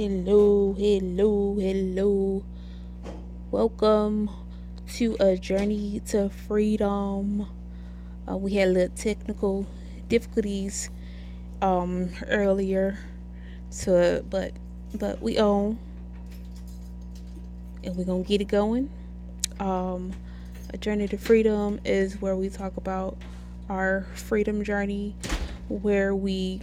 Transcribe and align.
Hello, 0.00 0.72
hello, 0.78 1.56
hello. 1.60 2.42
Welcome 3.50 4.30
to 4.94 5.14
a 5.20 5.36
journey 5.36 6.00
to 6.06 6.30
freedom. 6.30 7.46
Uh, 8.26 8.38
we 8.38 8.54
had 8.54 8.68
a 8.68 8.70
little 8.70 8.96
technical 8.96 9.66
difficulties 10.08 10.88
um 11.60 12.08
earlier, 12.28 12.98
so 13.68 14.24
but 14.30 14.54
but 14.94 15.20
we 15.20 15.36
own 15.36 15.78
and 17.84 17.94
we're 17.94 18.04
gonna 18.04 18.22
get 18.22 18.40
it 18.40 18.48
going. 18.48 18.88
Um, 19.58 20.14
a 20.72 20.78
journey 20.78 21.08
to 21.08 21.18
freedom 21.18 21.78
is 21.84 22.18
where 22.22 22.36
we 22.36 22.48
talk 22.48 22.78
about 22.78 23.18
our 23.68 24.06
freedom 24.14 24.64
journey, 24.64 25.14
where 25.68 26.14
we 26.14 26.62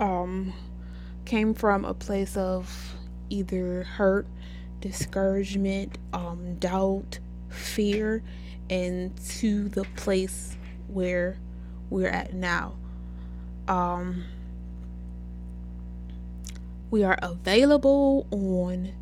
um 0.00 0.52
came 1.32 1.54
from 1.54 1.86
a 1.86 1.94
place 1.94 2.36
of 2.36 2.94
either 3.30 3.84
hurt, 3.84 4.26
discouragement, 4.82 5.96
um, 6.12 6.56
doubt, 6.56 7.20
fear, 7.48 8.22
and 8.68 9.16
to 9.16 9.66
the 9.70 9.82
place 9.96 10.58
where 10.88 11.38
we're 11.88 12.10
at 12.10 12.34
now. 12.34 12.74
Um, 13.66 14.26
we 16.90 17.02
are 17.02 17.18
available 17.22 18.26
on 18.30 18.92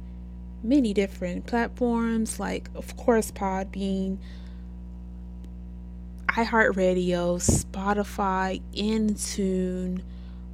many 0.62 0.94
different 0.94 1.46
platforms, 1.46 2.38
like, 2.38 2.70
of 2.76 2.96
course, 2.96 3.32
Podbean, 3.32 4.18
iHeartRadio, 6.28 7.40
Spotify, 7.40 8.62
Intune, 8.72 10.02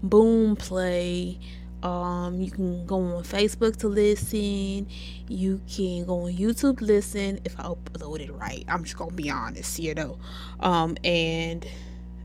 Boomplay, 0.02 1.38
um, 1.86 2.40
you 2.40 2.50
can 2.50 2.84
go 2.84 2.96
on 2.96 3.22
Facebook 3.22 3.76
to 3.76 3.88
listen. 3.88 4.88
You 5.28 5.60
can 5.72 6.04
go 6.04 6.24
on 6.24 6.32
YouTube 6.32 6.80
listen. 6.80 7.38
If 7.44 7.58
I 7.60 7.62
upload 7.62 8.18
it 8.18 8.32
right, 8.32 8.64
I'm 8.66 8.82
just 8.82 8.96
gonna 8.96 9.12
be 9.12 9.30
honest, 9.30 9.78
you 9.78 9.94
know. 9.94 10.18
Um, 10.58 10.96
and 11.04 11.64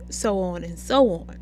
so 0.10 0.40
on 0.40 0.64
and 0.64 0.80
so 0.80 1.08
on. 1.12 1.38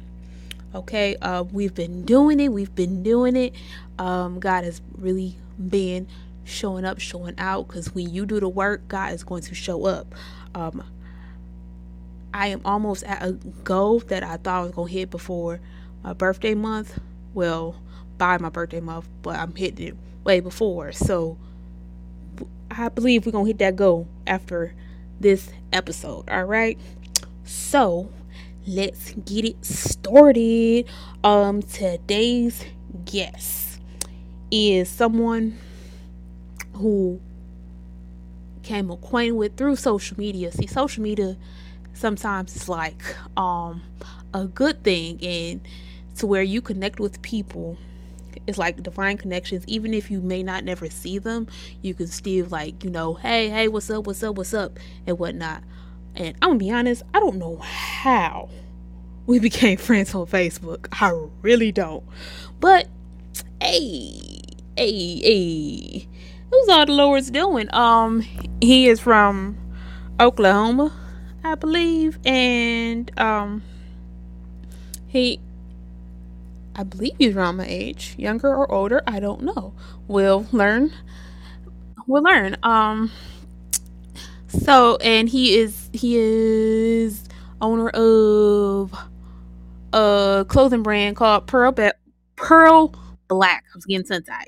Okay, 0.75 1.15
uh, 1.21 1.43
we've 1.43 1.73
been 1.73 2.03
doing 2.03 2.41
it. 2.41 2.49
We've 2.49 2.75
been 2.75 3.03
doing 3.03 3.37
it. 3.37 3.55
Um, 3.97 4.41
God 4.41 4.65
has 4.65 4.81
really 4.97 5.37
been 5.57 6.05
showing 6.43 6.83
up, 6.83 6.99
showing 6.99 7.35
out. 7.37 7.69
Because 7.69 7.95
when 7.95 8.13
you 8.13 8.25
do 8.25 8.41
the 8.41 8.49
work, 8.49 8.85
God 8.89 9.13
is 9.13 9.23
going 9.23 9.43
to 9.43 9.55
show 9.55 9.85
up. 9.85 10.13
Um, 10.53 10.83
I 12.33 12.47
am 12.47 12.59
almost 12.65 13.03
at 13.05 13.23
a 13.23 13.31
goal 13.63 14.01
that 14.01 14.23
I 14.23 14.35
thought 14.35 14.59
I 14.59 14.63
was 14.63 14.71
gonna 14.73 14.91
hit 14.91 15.09
before 15.09 15.61
my 16.03 16.11
birthday 16.11 16.53
month. 16.53 16.99
Well, 17.33 17.77
by 18.19 18.37
my 18.37 18.49
birthday 18.49 18.81
month, 18.81 19.09
but 19.23 19.35
I'm 19.35 19.55
hitting 19.55 19.87
it 19.87 19.95
way 20.23 20.39
before. 20.41 20.91
So 20.91 21.37
I 22.69 22.89
believe 22.89 23.25
we're 23.25 23.31
gonna 23.31 23.47
hit 23.47 23.57
that 23.59 23.75
goal 23.75 24.07
after 24.27 24.75
this 25.19 25.49
episode. 25.73 26.29
All 26.29 26.43
right. 26.43 26.77
So 27.43 28.11
let's 28.67 29.13
get 29.13 29.45
it 29.45 29.65
started. 29.65 30.85
Um, 31.23 31.63
today's 31.63 32.63
guest 33.05 33.81
is 34.51 34.87
someone 34.89 35.57
who 36.73 37.19
came 38.63 38.91
acquainted 38.91 39.31
with 39.31 39.57
through 39.57 39.77
social 39.77 40.17
media. 40.17 40.51
See, 40.51 40.67
social 40.67 41.01
media 41.01 41.37
sometimes 41.93 42.55
is 42.55 42.69
like 42.69 43.01
um 43.35 43.81
a 44.33 44.45
good 44.45 44.83
thing 44.83 45.19
and 45.23 45.61
to 46.15 46.27
where 46.27 46.43
you 46.43 46.61
connect 46.61 46.99
with 46.99 47.21
people 47.21 47.77
it's 48.47 48.57
like 48.57 48.81
divine 48.83 49.17
connections. 49.17 49.63
Even 49.67 49.93
if 49.93 50.09
you 50.09 50.21
may 50.21 50.43
not 50.43 50.63
never 50.63 50.89
see 50.89 51.17
them 51.19 51.47
you 51.81 51.93
can 51.93 52.07
still 52.07 52.45
like 52.47 52.83
you 52.83 52.89
know 52.89 53.13
hey 53.15 53.49
hey 53.49 53.67
what's 53.67 53.89
up 53.89 54.05
what's 54.07 54.23
up 54.23 54.35
what's 54.37 54.53
up 54.53 54.77
and 55.05 55.17
whatnot. 55.19 55.63
And 56.15 56.35
i'm 56.41 56.49
gonna 56.49 56.59
be 56.59 56.71
honest 56.71 57.03
i 57.13 57.19
don't 57.19 57.37
know 57.37 57.57
how 57.57 58.49
we 59.25 59.39
became 59.49 59.77
friends 59.77 60.15
on 60.15 60.25
facebook. 60.25 60.87
I 60.91 61.11
really 61.41 61.71
don't. 61.71 62.03
But 62.59 62.87
hey 63.61 64.41
hey 64.75 65.19
hey 65.21 66.07
who's 66.49 66.69
all 66.69 66.85
the 66.85 66.93
lord's 66.93 67.29
doing? 67.29 67.73
Um 67.73 68.21
he 68.61 68.87
is 68.87 68.99
from 68.99 69.57
oklahoma 70.19 70.91
i 71.45 71.55
believe 71.55 72.19
and 72.25 73.09
um 73.17 73.63
he 75.07 75.39
I 76.79 76.83
believe 76.83 77.11
he's 77.19 77.35
around 77.35 77.57
my 77.57 77.65
age, 77.67 78.15
younger 78.17 78.47
or 78.55 78.71
older, 78.71 79.03
I 79.05 79.19
don't 79.19 79.41
know. 79.41 79.73
We'll 80.07 80.45
learn. 80.53 80.93
We'll 82.07 82.23
learn. 82.23 82.55
Um 82.63 83.11
so 84.47 84.95
and 85.01 85.27
he 85.27 85.57
is 85.57 85.89
he 85.91 86.15
is 86.15 87.27
owner 87.59 87.89
of 87.89 88.93
a 89.91 90.45
clothing 90.47 90.81
brand 90.81 91.17
called 91.17 91.47
Pearl 91.47 91.73
Be- 91.73 91.91
Pearl 92.37 92.93
Black. 93.27 93.65
I 93.73 93.75
was 93.75 93.85
getting 93.85 94.23
tied. 94.23 94.47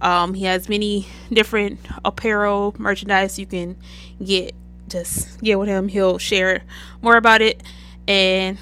Um, 0.00 0.34
he 0.34 0.46
has 0.46 0.68
many 0.68 1.06
different 1.32 1.78
apparel 2.04 2.74
merchandise 2.76 3.38
you 3.38 3.46
can 3.46 3.76
get. 4.22 4.52
Just 4.88 5.40
get 5.40 5.60
with 5.60 5.68
him. 5.68 5.86
He'll 5.86 6.18
share 6.18 6.64
more 7.02 7.16
about 7.16 7.40
it. 7.40 7.62
And 8.08 8.58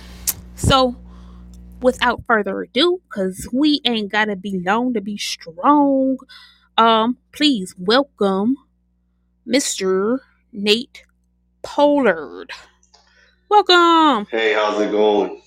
so 0.54 0.96
without 1.80 2.22
further 2.26 2.62
ado, 2.62 3.00
because 3.08 3.48
we 3.52 3.80
ain't 3.84 4.12
gotta 4.12 4.36
be 4.36 4.60
long 4.64 4.94
to 4.94 5.00
be 5.00 5.16
strong, 5.16 6.18
um, 6.76 7.18
please 7.32 7.74
welcome 7.78 8.56
Mr. 9.46 10.18
Nate 10.52 11.04
Pollard. 11.62 12.50
Welcome. 13.48 14.26
Hey, 14.30 14.54
how's 14.54 14.80
it 14.80 14.90
going? 14.90 15.42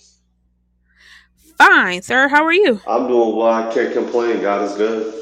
Fine, 1.58 2.02
sir. 2.02 2.28
How 2.28 2.44
are 2.44 2.54
you? 2.54 2.82
I'm 2.88 3.08
doing 3.08 3.36
well. 3.36 3.48
I 3.48 3.74
can't 3.74 3.94
complain. 3.94 4.42
God 4.42 4.64
is 4.64 4.76
good. 4.76 5.14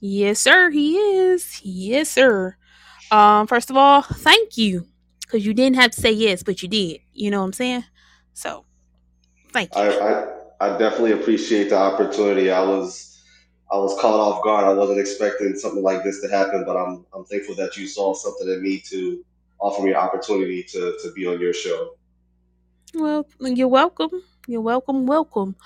Yes, 0.00 0.40
sir. 0.40 0.70
He 0.70 0.96
is. 0.96 1.60
Yes, 1.62 2.10
sir. 2.10 2.56
Um, 3.10 3.46
first 3.46 3.70
of 3.70 3.76
all, 3.76 4.02
thank 4.02 4.56
you. 4.56 4.86
Because 5.20 5.46
you 5.46 5.54
didn't 5.54 5.76
have 5.76 5.92
to 5.92 6.00
say 6.00 6.12
yes, 6.12 6.42
but 6.42 6.62
you 6.62 6.68
did. 6.68 7.00
You 7.12 7.30
know 7.30 7.38
what 7.40 7.46
I'm 7.46 7.52
saying? 7.54 7.84
So 8.34 8.66
Thank 9.52 9.74
you. 9.74 9.82
I, 9.82 9.88
I, 9.88 10.26
I 10.60 10.78
definitely 10.78 11.12
appreciate 11.12 11.70
the 11.70 11.76
opportunity. 11.78 12.50
I 12.50 12.62
was 12.62 13.12
I 13.70 13.76
was 13.76 13.98
caught 14.00 14.20
off 14.20 14.44
guard. 14.44 14.64
I 14.64 14.74
wasn't 14.74 15.00
expecting 15.00 15.56
something 15.56 15.82
like 15.82 16.04
this 16.04 16.20
to 16.22 16.28
happen, 16.28 16.64
but 16.64 16.76
I'm 16.76 17.06
I'm 17.14 17.24
thankful 17.24 17.54
that 17.56 17.76
you 17.76 17.86
saw 17.86 18.14
something 18.14 18.48
in 18.48 18.62
me 18.62 18.78
to 18.90 19.24
offer 19.60 19.82
me 19.82 19.90
an 19.90 19.96
opportunity 19.96 20.62
to 20.64 20.96
to 21.02 21.12
be 21.12 21.26
on 21.26 21.40
your 21.40 21.54
show. 21.54 21.94
Well, 22.94 23.26
you're 23.40 23.68
welcome. 23.68 24.10
You're 24.46 24.60
welcome. 24.60 25.06
Welcome. 25.06 25.56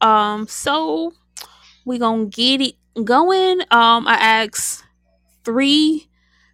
Um, 0.00 0.48
so 0.48 1.12
we 1.84 1.98
gonna 1.98 2.26
get 2.26 2.60
it 2.60 2.74
going. 3.04 3.60
Um, 3.70 4.06
I 4.08 4.14
ask 4.14 4.82
three 5.44 6.08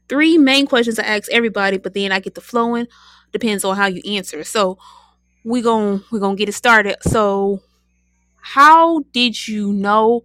three 0.09 0.38
main 0.38 0.67
questions 0.67 0.99
I 0.99 1.05
ask 1.05 1.31
everybody, 1.31 1.79
but 1.79 1.94
then 1.94 2.12
I 2.12 2.21
get 2.21 2.35
the 2.35 2.41
flowing. 2.41 2.87
Depends 3.33 3.65
on 3.65 3.77
how 3.77 3.87
you 3.87 4.03
answer. 4.17 4.44
So 4.44 4.79
we 5.47 5.63
going 5.63 6.03
we're 6.11 6.19
gonna 6.19 6.37
get 6.37 6.49
it 6.49 6.53
started. 6.55 6.97
So, 7.03 7.63
how 8.41 9.05
did 9.13 9.47
you 9.47 9.73
know 9.73 10.23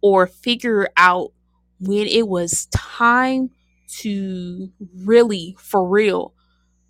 or 0.00 0.26
figure 0.26 0.88
out 0.96 1.32
when 1.78 2.06
it 2.06 2.26
was 2.26 2.66
time 2.66 3.50
to 3.98 4.70
really, 4.96 5.54
for 5.58 5.86
real, 5.86 6.32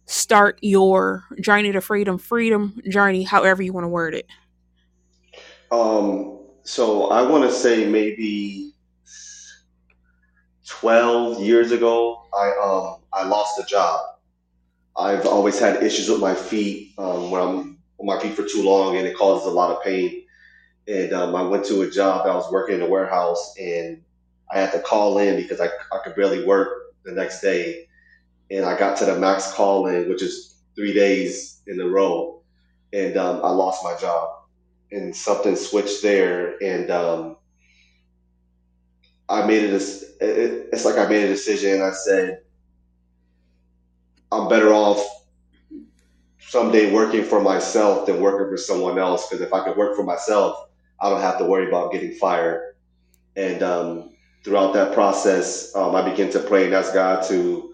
start 0.06 0.60
your 0.62 1.24
journey 1.40 1.72
to 1.72 1.80
freedom, 1.80 2.18
freedom 2.18 2.80
journey, 2.88 3.24
however 3.24 3.62
you 3.62 3.72
want 3.72 3.84
to 3.84 3.88
word 3.88 4.14
it? 4.14 4.26
Um, 5.72 6.38
so 6.62 7.08
I 7.08 7.22
want 7.22 7.50
to 7.50 7.52
say 7.52 7.88
maybe 7.88 8.74
12 10.68 11.42
years 11.42 11.72
ago, 11.72 12.22
I 12.32 12.52
um 12.62 13.02
I 13.12 13.24
lost 13.24 13.58
a 13.58 13.64
job. 13.64 14.00
I've 14.96 15.26
always 15.26 15.58
had 15.58 15.82
issues 15.82 16.08
with 16.08 16.20
my 16.20 16.34
feet 16.34 16.92
um, 16.98 17.30
when 17.30 17.40
I'm 17.40 17.71
on 18.02 18.06
my 18.06 18.20
feet 18.20 18.34
for 18.34 18.44
too 18.44 18.62
long, 18.62 18.96
and 18.96 19.06
it 19.06 19.16
causes 19.16 19.46
a 19.46 19.50
lot 19.50 19.70
of 19.70 19.82
pain. 19.82 20.24
And 20.88 21.12
um, 21.12 21.34
I 21.34 21.42
went 21.42 21.64
to 21.66 21.82
a 21.82 21.90
job. 21.90 22.26
I 22.26 22.34
was 22.34 22.50
working 22.52 22.76
in 22.76 22.82
a 22.82 22.88
warehouse, 22.88 23.54
and 23.58 24.02
I 24.52 24.58
had 24.58 24.72
to 24.72 24.80
call 24.80 25.18
in 25.18 25.36
because 25.36 25.60
I, 25.60 25.66
I 25.66 25.98
could 26.04 26.16
barely 26.16 26.44
work 26.44 26.94
the 27.04 27.12
next 27.12 27.40
day. 27.40 27.86
And 28.50 28.66
I 28.66 28.78
got 28.78 28.98
to 28.98 29.06
the 29.06 29.18
max 29.18 29.52
call 29.52 29.86
in, 29.86 30.08
which 30.08 30.22
is 30.22 30.56
three 30.74 30.92
days 30.92 31.62
in 31.66 31.80
a 31.80 31.86
row, 31.86 32.42
and 32.92 33.16
um, 33.16 33.40
I 33.42 33.50
lost 33.50 33.84
my 33.84 33.96
job. 33.96 34.40
And 34.90 35.14
something 35.14 35.56
switched 35.56 36.02
there, 36.02 36.62
and 36.62 36.90
um, 36.90 37.36
I 39.28 39.46
made 39.46 39.62
it, 39.62 39.72
it. 40.20 40.68
It's 40.72 40.84
like 40.84 40.98
I 40.98 41.08
made 41.08 41.24
a 41.24 41.28
decision. 41.28 41.80
I 41.80 41.92
said, 41.92 42.40
I'm 44.30 44.48
better 44.48 44.72
off 44.72 45.21
someday 46.52 46.92
working 46.92 47.24
for 47.24 47.40
myself 47.40 48.04
than 48.04 48.20
working 48.20 48.46
for 48.52 48.58
someone 48.58 48.98
else. 48.98 49.26
Because 49.26 49.40
if 49.40 49.54
I 49.54 49.64
could 49.64 49.74
work 49.74 49.96
for 49.96 50.02
myself, 50.04 50.68
I 51.00 51.08
don't 51.08 51.22
have 51.22 51.38
to 51.38 51.46
worry 51.46 51.66
about 51.66 51.92
getting 51.92 52.12
fired. 52.12 52.74
And 53.36 53.62
um, 53.62 54.14
throughout 54.44 54.74
that 54.74 54.92
process, 54.92 55.74
um, 55.74 55.94
I 55.94 56.08
began 56.08 56.30
to 56.32 56.40
pray 56.40 56.66
and 56.66 56.74
ask 56.74 56.92
God 56.92 57.24
to 57.28 57.72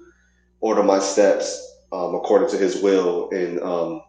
order 0.61 0.85
my 0.85 1.01
steps 1.01 1.77
um, 1.91 2.15
according 2.15 2.51
to 2.51 2.57
His 2.57 2.81
will 2.81 3.31
and 3.31 3.61
um, 3.63 4.03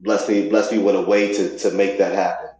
bless 0.00 0.28
me, 0.28 0.48
bless 0.48 0.72
me 0.72 0.78
with 0.78 0.96
a 0.96 1.02
way 1.02 1.32
to 1.32 1.56
to 1.58 1.70
make 1.70 1.98
that 1.98 2.14
happen. 2.16 2.50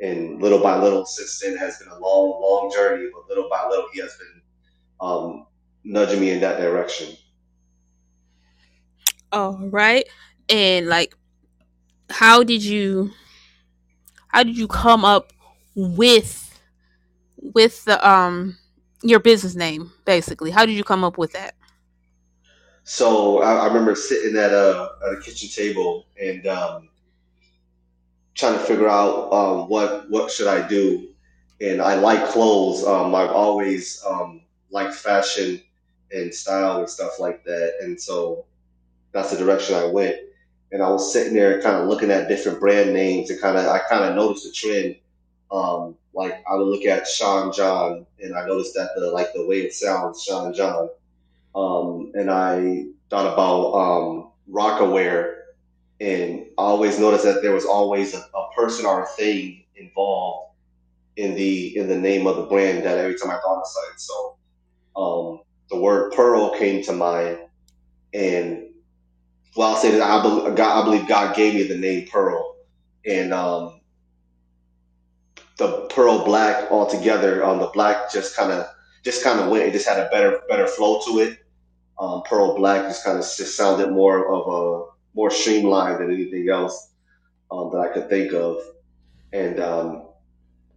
And 0.00 0.40
little 0.40 0.60
by 0.60 0.78
little, 0.82 1.04
since 1.04 1.38
then 1.38 1.58
has 1.58 1.76
been 1.78 1.88
a 1.88 1.98
long, 1.98 2.40
long 2.40 2.72
journey. 2.74 3.10
But 3.12 3.28
little 3.28 3.50
by 3.50 3.68
little, 3.68 3.88
He 3.92 4.00
has 4.00 4.16
been 4.16 4.42
um, 5.02 5.46
nudging 5.84 6.20
me 6.20 6.30
in 6.30 6.40
that 6.40 6.58
direction. 6.58 7.14
All 9.32 9.58
right. 9.70 10.04
And 10.48 10.88
like 10.88 11.14
how 12.10 12.42
did 12.44 12.62
you 12.62 13.10
how 14.28 14.42
did 14.42 14.56
you 14.56 14.68
come 14.68 15.04
up 15.04 15.32
with 15.74 16.60
with 17.38 17.84
the 17.84 18.08
um 18.08 18.58
your 19.02 19.20
business 19.20 19.54
name 19.54 19.92
basically? 20.04 20.50
How 20.50 20.66
did 20.66 20.74
you 20.74 20.84
come 20.84 21.04
up 21.04 21.18
with 21.18 21.32
that? 21.32 21.54
So 22.84 23.42
I, 23.42 23.54
I 23.54 23.66
remember 23.68 23.94
sitting 23.94 24.36
at 24.36 24.52
a 24.52 24.90
at 25.06 25.18
a 25.18 25.20
kitchen 25.20 25.48
table 25.48 26.06
and 26.20 26.46
um, 26.46 26.88
trying 28.34 28.54
to 28.54 28.60
figure 28.60 28.88
out 28.88 29.32
um, 29.32 29.68
what 29.68 30.10
what 30.10 30.30
should 30.30 30.48
I 30.48 30.66
do. 30.66 31.08
And 31.60 31.80
I 31.80 31.94
like 31.94 32.28
clothes. 32.28 32.84
Um, 32.84 33.14
I've 33.14 33.30
always 33.30 34.02
um, 34.04 34.42
liked 34.70 34.94
fashion 34.94 35.62
and 36.10 36.34
style 36.34 36.80
and 36.80 36.90
stuff 36.90 37.20
like 37.20 37.44
that. 37.44 37.74
And 37.80 38.00
so 38.00 38.46
that's 39.12 39.30
the 39.30 39.38
direction 39.38 39.74
I 39.76 39.86
went. 39.86 40.16
And 40.72 40.82
I 40.82 40.88
was 40.90 41.12
sitting 41.12 41.34
there 41.34 41.60
kind 41.60 41.76
of 41.76 41.88
looking 41.88 42.10
at 42.10 42.28
different 42.28 42.60
brand 42.60 42.94
names 42.94 43.30
and 43.30 43.40
kind 43.40 43.58
of 43.58 43.66
I 43.66 43.80
kind 43.90 44.04
of 44.04 44.14
noticed 44.16 44.46
a 44.46 44.52
trend. 44.52 44.96
Um, 45.50 45.96
like 46.14 46.42
I 46.50 46.56
would 46.56 46.66
look 46.66 46.84
at 46.84 47.06
Sean 47.06 47.52
John 47.52 48.06
and 48.20 48.34
I 48.36 48.46
noticed 48.46 48.74
that 48.74 48.90
the 48.96 49.10
like 49.10 49.32
the 49.34 49.46
way 49.46 49.60
it 49.60 49.74
sounds, 49.74 50.22
Sean 50.22 50.54
John. 50.54 50.88
Um, 51.54 52.12
and 52.14 52.30
I 52.30 52.86
thought 53.10 53.32
about 53.32 53.74
um, 53.74 54.30
Rocawear 54.50 55.42
and 56.02 56.46
I 56.58 56.62
always 56.62 56.98
noticed 56.98 57.24
that 57.24 57.42
there 57.42 57.52
was 57.52 57.64
always 57.64 58.12
a, 58.12 58.18
a 58.18 58.52
person 58.56 58.86
or 58.86 59.04
a 59.04 59.06
thing 59.06 59.64
involved 59.76 60.54
in 61.16 61.34
the 61.36 61.76
in 61.76 61.88
the 61.88 61.98
name 61.98 62.26
of 62.26 62.36
the 62.36 62.42
brand 62.46 62.84
that 62.84 62.98
every 62.98 63.16
time 63.16 63.30
I 63.30 63.38
thought 63.40 63.60
of 63.60 63.66
something. 63.66 63.98
So 63.98 64.36
um, 64.96 65.40
the 65.70 65.80
word 65.80 66.12
pearl 66.12 66.58
came 66.58 66.82
to 66.84 66.92
mind 66.92 67.38
and 68.12 68.64
well, 69.56 69.68
I'll 69.68 69.76
say 69.76 69.90
that 69.90 70.02
I 70.02 70.22
believe, 70.22 70.56
God, 70.56 70.82
I 70.82 70.84
believe 70.84 71.08
God 71.08 71.36
gave 71.36 71.54
me 71.54 71.64
the 71.64 71.76
name 71.76 72.08
Pearl, 72.10 72.56
and 73.06 73.34
um, 73.34 73.80
the 75.58 75.86
Pearl 75.90 76.24
Black 76.24 76.70
altogether. 76.70 77.44
Um, 77.44 77.58
the 77.58 77.66
black 77.68 78.10
just 78.10 78.36
kind 78.36 78.50
of 78.50 78.66
just 79.04 79.22
kind 79.22 79.40
of 79.40 79.50
went. 79.50 79.64
It 79.64 79.72
just 79.72 79.88
had 79.88 79.98
a 79.98 80.08
better 80.10 80.40
better 80.48 80.66
flow 80.66 81.00
to 81.06 81.18
it. 81.20 81.38
Um, 81.98 82.22
Pearl 82.22 82.56
Black 82.56 82.82
just 82.88 83.04
kind 83.04 83.18
of 83.18 83.24
just 83.24 83.56
sounded 83.56 83.90
more 83.90 84.32
of 84.32 84.48
a 84.48 84.90
more 85.14 85.30
streamlined 85.30 86.00
than 86.00 86.10
anything 86.12 86.48
else 86.48 86.92
um, 87.50 87.70
that 87.72 87.78
I 87.80 87.88
could 87.92 88.08
think 88.08 88.32
of, 88.32 88.56
and 89.34 89.60
um, 89.60 90.08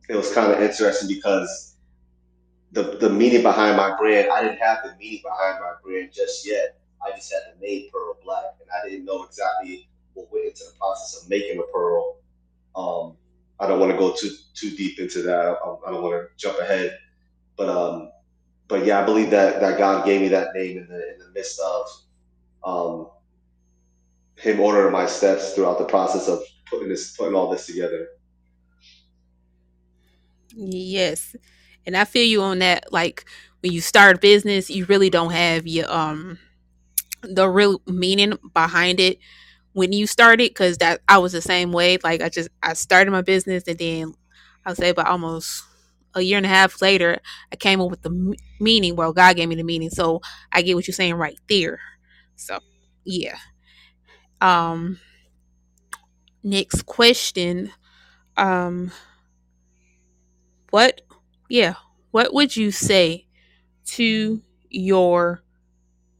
it 0.10 0.16
was 0.18 0.34
kind 0.34 0.52
of 0.52 0.62
interesting 0.62 1.08
because 1.08 1.76
the 2.74 2.98
the 2.98 3.10
meaning 3.10 3.42
behind 3.42 3.78
my 3.78 3.96
brand. 3.98 4.30
I 4.30 4.44
didn't 4.44 4.60
have 4.60 4.80
the 4.84 4.94
meaning 5.00 5.22
behind 5.24 5.62
my 5.62 5.76
brand 5.82 6.12
just 6.12 6.46
yet 6.46 6.78
I 7.06 7.16
just 7.16 7.32
had 7.32 7.42
the 7.54 7.66
name 7.66 7.90
Pearl 7.92 8.18
Black, 8.24 8.56
and 8.62 8.70
I 8.72 8.90
didn't 8.90 9.06
know 9.06 9.24
exactly 9.24 9.90
what 10.14 10.32
went 10.32 10.48
into 10.48 10.64
the 10.66 10.78
process 10.80 11.24
of 11.24 11.30
making 11.30 11.60
a 11.60 11.64
pearl. 11.74 12.18
Um, 12.76 13.18
I 13.60 13.68
don't 13.68 13.80
want 13.80 13.92
to 13.92 13.98
go 13.98 14.14
too 14.14 14.32
too 14.54 14.72
deep 14.76 15.00
into 15.00 15.22
that. 15.24 15.40
I, 15.40 15.52
I 15.88 15.92
don't 15.92 16.04
want 16.04 16.16
to 16.16 16.30
jump 16.38 16.60
ahead, 16.60 16.98
but 17.58 17.70
um, 17.70 18.12
but 18.68 18.86
yeah, 18.86 19.02
I 19.02 19.06
believe 19.06 19.32
that 19.32 19.62
that 19.62 19.78
God 19.78 20.06
gave 20.06 20.22
me 20.22 20.30
that 20.30 20.54
name 20.56 20.78
in 20.78 20.88
the 20.88 21.14
in 21.14 21.20
the 21.20 21.30
midst 21.34 21.60
of 21.62 21.88
um, 22.64 23.10
Him 24.38 24.60
ordering 24.60 24.94
my 24.94 25.06
steps 25.06 25.54
throughout 25.54 25.80
the 25.80 25.86
process 25.86 26.28
of 26.28 26.42
putting 26.70 26.90
this 26.90 27.16
putting 27.16 27.36
all 27.36 27.50
this 27.52 27.68
together. 27.68 28.10
Yes. 30.56 31.36
And 31.86 31.96
I 31.98 32.06
feel 32.06 32.26
you 32.26 32.42
on 32.42 32.60
that. 32.60 32.92
Like 32.92 33.26
when 33.62 33.72
you 33.74 33.82
start 33.82 34.18
a 34.18 34.20
business, 34.20 34.70
you 34.70 34.86
really 34.86 35.10
don't 35.10 35.32
have 35.32 35.68
your 35.68 35.92
um 35.92 36.40
the 37.34 37.50
real 37.50 37.82
meaning 37.88 38.34
behind 38.54 39.00
it 39.00 39.20
when 39.74 39.92
you 39.94 40.08
started 40.08 40.50
because 40.50 40.78
that 40.80 41.02
I 41.08 41.18
was 41.20 41.34
the 41.34 41.42
same 41.42 41.72
way. 41.72 41.98
Like 42.04 42.22
I 42.22 42.30
just 42.30 42.50
I 42.64 42.74
started 42.74 43.12
my 43.12 43.22
business 43.22 43.64
and 43.68 43.78
then 43.78 44.14
I'll 44.66 44.76
say 44.76 44.90
about 44.90 45.08
almost 45.08 45.64
a 46.14 46.22
year 46.22 46.38
and 46.38 46.46
a 46.46 46.50
half 46.50 46.82
later 46.82 47.20
I 47.52 47.58
came 47.58 47.82
up 47.82 47.90
with 47.92 48.02
the 48.02 48.36
meaning. 48.60 48.96
Well, 48.96 49.14
God 49.14 49.36
gave 49.36 49.50
me 49.50 49.56
the 49.56 49.64
meaning, 49.64 49.90
so 49.90 50.22
I 50.52 50.62
get 50.62 50.76
what 50.76 50.88
you're 50.88 50.94
saying 50.94 51.16
right 51.16 51.40
there. 51.50 51.80
So 52.36 52.60
yeah. 53.06 53.38
Um. 54.42 55.00
Next 56.44 56.84
question. 56.86 57.72
Um. 58.38 58.92
What? 60.70 61.02
Yeah. 61.50 61.76
What 62.12 62.34
would 62.34 62.56
you 62.56 62.72
say 62.72 63.28
to 63.88 64.42
your 64.70 65.44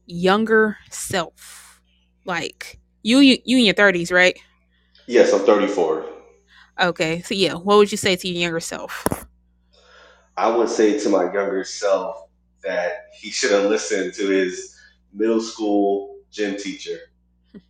younger 0.06 0.76
self? 0.90 1.80
Like 2.24 2.80
you, 3.02 3.18
you, 3.18 3.38
you 3.44 3.58
in 3.58 3.64
your 3.64 3.74
thirties, 3.74 4.10
right? 4.10 4.38
Yes, 5.06 5.32
I'm 5.32 5.40
34. 5.40 6.04
Okay, 6.80 7.22
so 7.22 7.34
yeah, 7.34 7.54
what 7.54 7.78
would 7.78 7.90
you 7.90 7.96
say 7.96 8.16
to 8.16 8.28
your 8.28 8.42
younger 8.42 8.60
self? 8.60 9.06
I 10.36 10.54
would 10.54 10.68
say 10.68 10.98
to 10.98 11.08
my 11.08 11.24
younger 11.32 11.64
self 11.64 12.28
that 12.62 13.06
he 13.18 13.30
should 13.30 13.52
have 13.52 13.70
listened 13.70 14.12
to 14.14 14.28
his 14.28 14.76
middle 15.12 15.40
school 15.40 16.18
gym 16.30 16.56
teacher. 16.56 16.98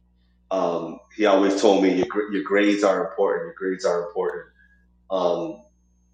Um, 0.48 1.00
he 1.16 1.26
always 1.26 1.60
told 1.60 1.82
me 1.82 1.96
your, 1.96 2.32
your 2.32 2.44
grades 2.44 2.84
are 2.84 3.08
important. 3.08 3.46
Your 3.46 3.54
grades 3.58 3.84
are 3.84 4.06
important. 4.06 4.44
Um, 5.10 5.62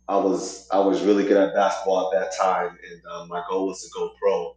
I 0.08 0.16
was 0.16 0.66
I 0.72 0.78
was 0.78 1.02
really 1.02 1.24
good 1.24 1.36
at 1.36 1.54
basketball 1.54 2.10
at 2.10 2.18
that 2.18 2.36
time, 2.36 2.78
and 2.90 3.02
um, 3.12 3.28
my 3.28 3.44
goal 3.46 3.66
was 3.66 3.82
to 3.82 3.90
go 3.94 4.10
pro. 4.18 4.56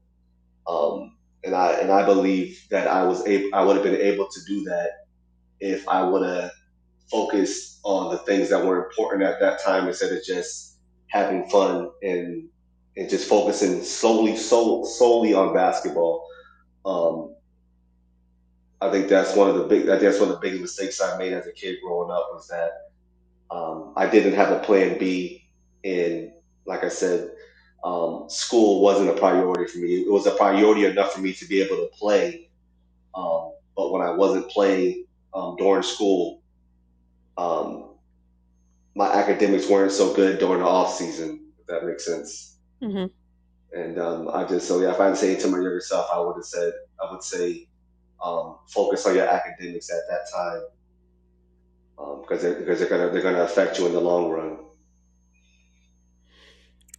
Um, 0.65 1.14
and 1.46 1.56
I 1.56 1.74
and 1.74 1.92
I 1.92 2.06
believe 2.06 2.66
that 2.72 2.88
I 2.88 3.04
was 3.04 3.25
able, 3.28 3.54
I 3.54 3.64
would 3.64 3.75
have 3.75 3.86
been 3.86 3.96
able 3.96 4.28
to 4.28 4.40
do 4.48 4.64
that 4.66 4.90
if 5.60 5.88
I 5.88 6.04
would 6.04 6.28
have 6.28 6.52
focused 7.10 7.80
on 7.84 8.12
the 8.12 8.18
things 8.20 8.50
that 8.50 8.66
were 8.66 8.86
important 8.86 9.24
at 9.24 9.40
that 9.40 9.64
time 9.64 9.88
instead 9.88 10.12
of 10.12 10.24
just 10.24 10.78
having 11.08 11.48
fun 11.50 11.92
and 12.04 12.50
and 12.98 13.10
just 13.10 13.28
focusing 13.28 13.84
solely 13.84 14.36
so, 14.36 14.84
solely 14.86 15.34
on 15.34 15.54
basketball. 15.54 16.28
Um, 16.86 17.36
I 18.82 18.90
think 18.92 19.08
that's 19.08 19.36
one 19.36 19.50
of 19.50 19.56
the 19.56 19.64
big. 19.64 19.90
I 19.90 19.98
that's 19.98 20.20
one 20.20 20.30
of 20.30 20.36
the 20.36 20.42
biggest 20.42 20.62
mistakes 20.62 21.02
I 21.02 21.18
made 21.18 21.34
as 21.34 21.48
a 21.48 21.52
kid 21.52 21.78
growing 21.84 22.12
up 22.12 22.30
was 22.34 22.48
that 22.48 22.72
um, 23.52 23.94
I 23.96 24.08
didn't 24.08 24.34
have 24.34 24.52
a 24.52 24.60
plan 24.60 24.98
B, 24.98 25.48
and 25.84 26.32
like 26.66 26.84
I 26.84 26.90
said, 26.90 27.32
um, 27.86 28.25
school 28.27 28.82
wasn't 28.82 29.10
a 29.10 29.13
priority 29.13 29.72
for 29.72 29.77
me. 29.77 29.94
It 30.01 30.12
was 30.12 30.25
a 30.25 30.32
priority 30.32 30.86
enough 30.86 31.13
for 31.13 31.22
me 31.22 31.34
to 31.34 31.46
be 31.46 31.62
able 31.62 31.75
to 31.77 31.89
play. 31.94 32.50
Um, 33.13 33.54
but 33.77 33.92
when 33.92 34.01
I 34.01 34.10
wasn't 34.10 34.50
playing 34.50 35.06
um, 35.36 35.56
during 35.58 35.84
school, 35.84 36.42
um, 37.38 37.92
my 38.96 39.13
academics 39.13 39.70
weren't 39.70 39.92
so 39.92 40.15
good 40.15 40.39
during 40.39 40.62
the 40.62 40.65
off 40.65 40.96
season. 40.96 41.42
If 41.60 41.68
that 41.68 41.86
makes 41.86 42.04
sense. 42.04 42.58
Mm-hmm. 42.82 43.06
And 43.80 44.00
um, 44.00 44.30
I 44.34 44.46
just 44.46 44.68
so 44.68 44.82
yeah, 44.82 44.92
if 44.92 45.00
I 45.00 45.06
had 45.06 45.10
to 45.12 45.15
say 45.18 45.36
to 45.36 45.48
my 45.48 45.58
younger 45.58 45.82
self, 45.82 46.08
I 46.12 46.20
would 46.20 46.38
have 46.38 46.46
said 46.46 46.74
I 47.00 47.12
would 47.12 47.22
say 47.22 47.68
um, 48.24 48.58
focus 48.68 49.06
on 49.06 49.13
your 49.13 49.27
academics 49.27 49.92
at 49.92 50.01
that 50.10 50.27
time 50.34 50.63
because 52.22 52.42
they're, 52.42 52.56
because 52.56 52.80
they're 52.80 52.89
gonna 52.89 53.10
they're 53.10 53.22
gonna 53.22 53.44
affect 53.44 53.77
you 53.77 53.86
in 53.86 53.94
the 53.94 54.01
long 54.01 54.32
run. 54.32 54.64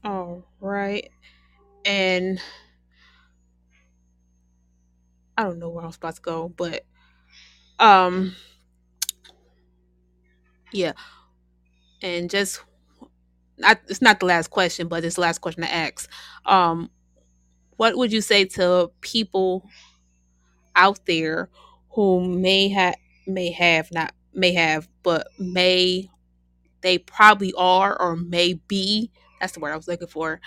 All 0.07 0.45
right. 0.61 1.11
And 1.85 2.41
I 5.39 5.45
don't 5.45 5.59
know 5.59 5.69
where 5.71 5.85
I 5.85 5.87
was 5.87 5.97
about 5.97 6.17
to 6.17 6.23
go, 6.23 6.49
but 6.49 6.85
um 7.79 8.35
yeah. 10.73 10.93
And 12.03 12.31
just 12.31 12.61
not 13.59 13.81
it's 13.89 14.03
not 14.03 14.21
the 14.21 14.27
last 14.27 14.51
question, 14.51 14.89
but 14.89 15.05
it's 15.05 15.17
the 15.17 15.23
last 15.23 15.41
question 15.41 15.63
to 15.65 15.73
ask. 15.75 16.11
Um 16.47 16.91
what 17.77 17.97
would 17.97 18.13
you 18.13 18.23
say 18.23 18.45
to 18.47 18.91
people 19.03 19.65
out 20.75 21.07
there 21.07 21.51
who 21.91 22.21
may 22.21 22.69
have 22.69 22.95
may 23.27 23.51
have 23.51 23.91
not 23.93 24.13
may 24.35 24.53
have 24.53 24.89
but 25.03 25.29
may 25.39 26.09
they 26.83 26.99
probably 26.99 27.53
are 27.59 28.01
or 28.01 28.17
may 28.17 28.55
be 28.55 29.11
that's 29.41 29.53
the 29.53 29.61
word 29.61 29.73
I 29.73 29.77
was 29.77 29.89
looking 29.89 30.09
for 30.09 30.41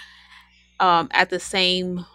um, 0.79 1.09
at 1.11 1.29
the 1.29 1.39
same 1.39 2.05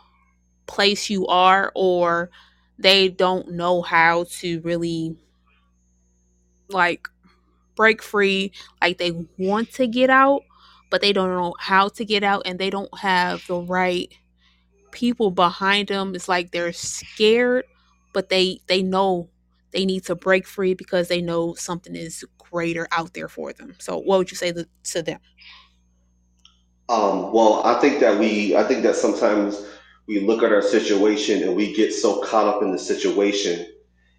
place 0.67 1.11
you 1.11 1.27
are, 1.29 1.73
or 1.75 2.31
they 2.79 3.09
don't 3.09 3.53
know 3.53 3.83
how 3.83 4.25
to 4.41 4.61
really 4.63 5.17
like 6.69 7.09
break 7.77 8.03
free. 8.03 8.53
Like 8.83 8.99
they 8.99 9.13
want 9.39 9.73
to 9.75 9.87
get 9.87 10.11
out, 10.11 10.43
but 10.91 11.01
they 11.01 11.13
don't 11.13 11.31
know 11.31 11.55
how 11.59 11.89
to 11.91 12.05
get 12.05 12.25
out, 12.25 12.45
and 12.47 12.59
they 12.59 12.71
don't 12.71 12.97
have 12.99 13.47
the 13.47 13.61
right 13.61 14.13
people 14.93 15.31
behind 15.31 15.89
them. 15.89 16.15
It's 16.15 16.29
like 16.29 16.53
they're 16.53 16.73
scared, 16.73 17.65
but 18.13 18.29
they 18.29 18.61
they 18.69 18.83
know 18.83 19.31
they 19.73 19.87
need 19.87 20.05
to 20.07 20.15
break 20.17 20.47
free 20.47 20.75
because 20.75 21.09
they 21.09 21.23
know 21.23 21.55
something 21.55 21.97
is 21.97 22.25
greater 22.39 22.89
out 22.93 23.15
there 23.15 23.29
for 23.29 23.53
them. 23.53 23.75
So, 23.81 23.99
what 23.99 24.19
would 24.19 24.31
you 24.31 24.37
say 24.37 24.53
to, 24.53 24.67
to 24.85 25.03
them? 25.03 25.21
Um, 26.89 27.33
well, 27.33 27.63
I 27.67 27.81
think 27.81 28.01
that 28.01 28.19
we, 28.21 28.57
I 28.57 28.65
think 28.65 28.85
that 28.85 28.97
sometimes 28.97 29.67
we 30.09 30.21
look 30.21 30.45
at 30.45 30.53
our 30.53 30.63
situation 30.63 31.43
and 31.45 31.57
we 31.57 31.75
get 31.75 31.93
so 31.95 32.23
caught 32.23 32.49
up 32.49 32.63
in 32.63 32.73
the 32.73 32.79
situation 32.79 33.67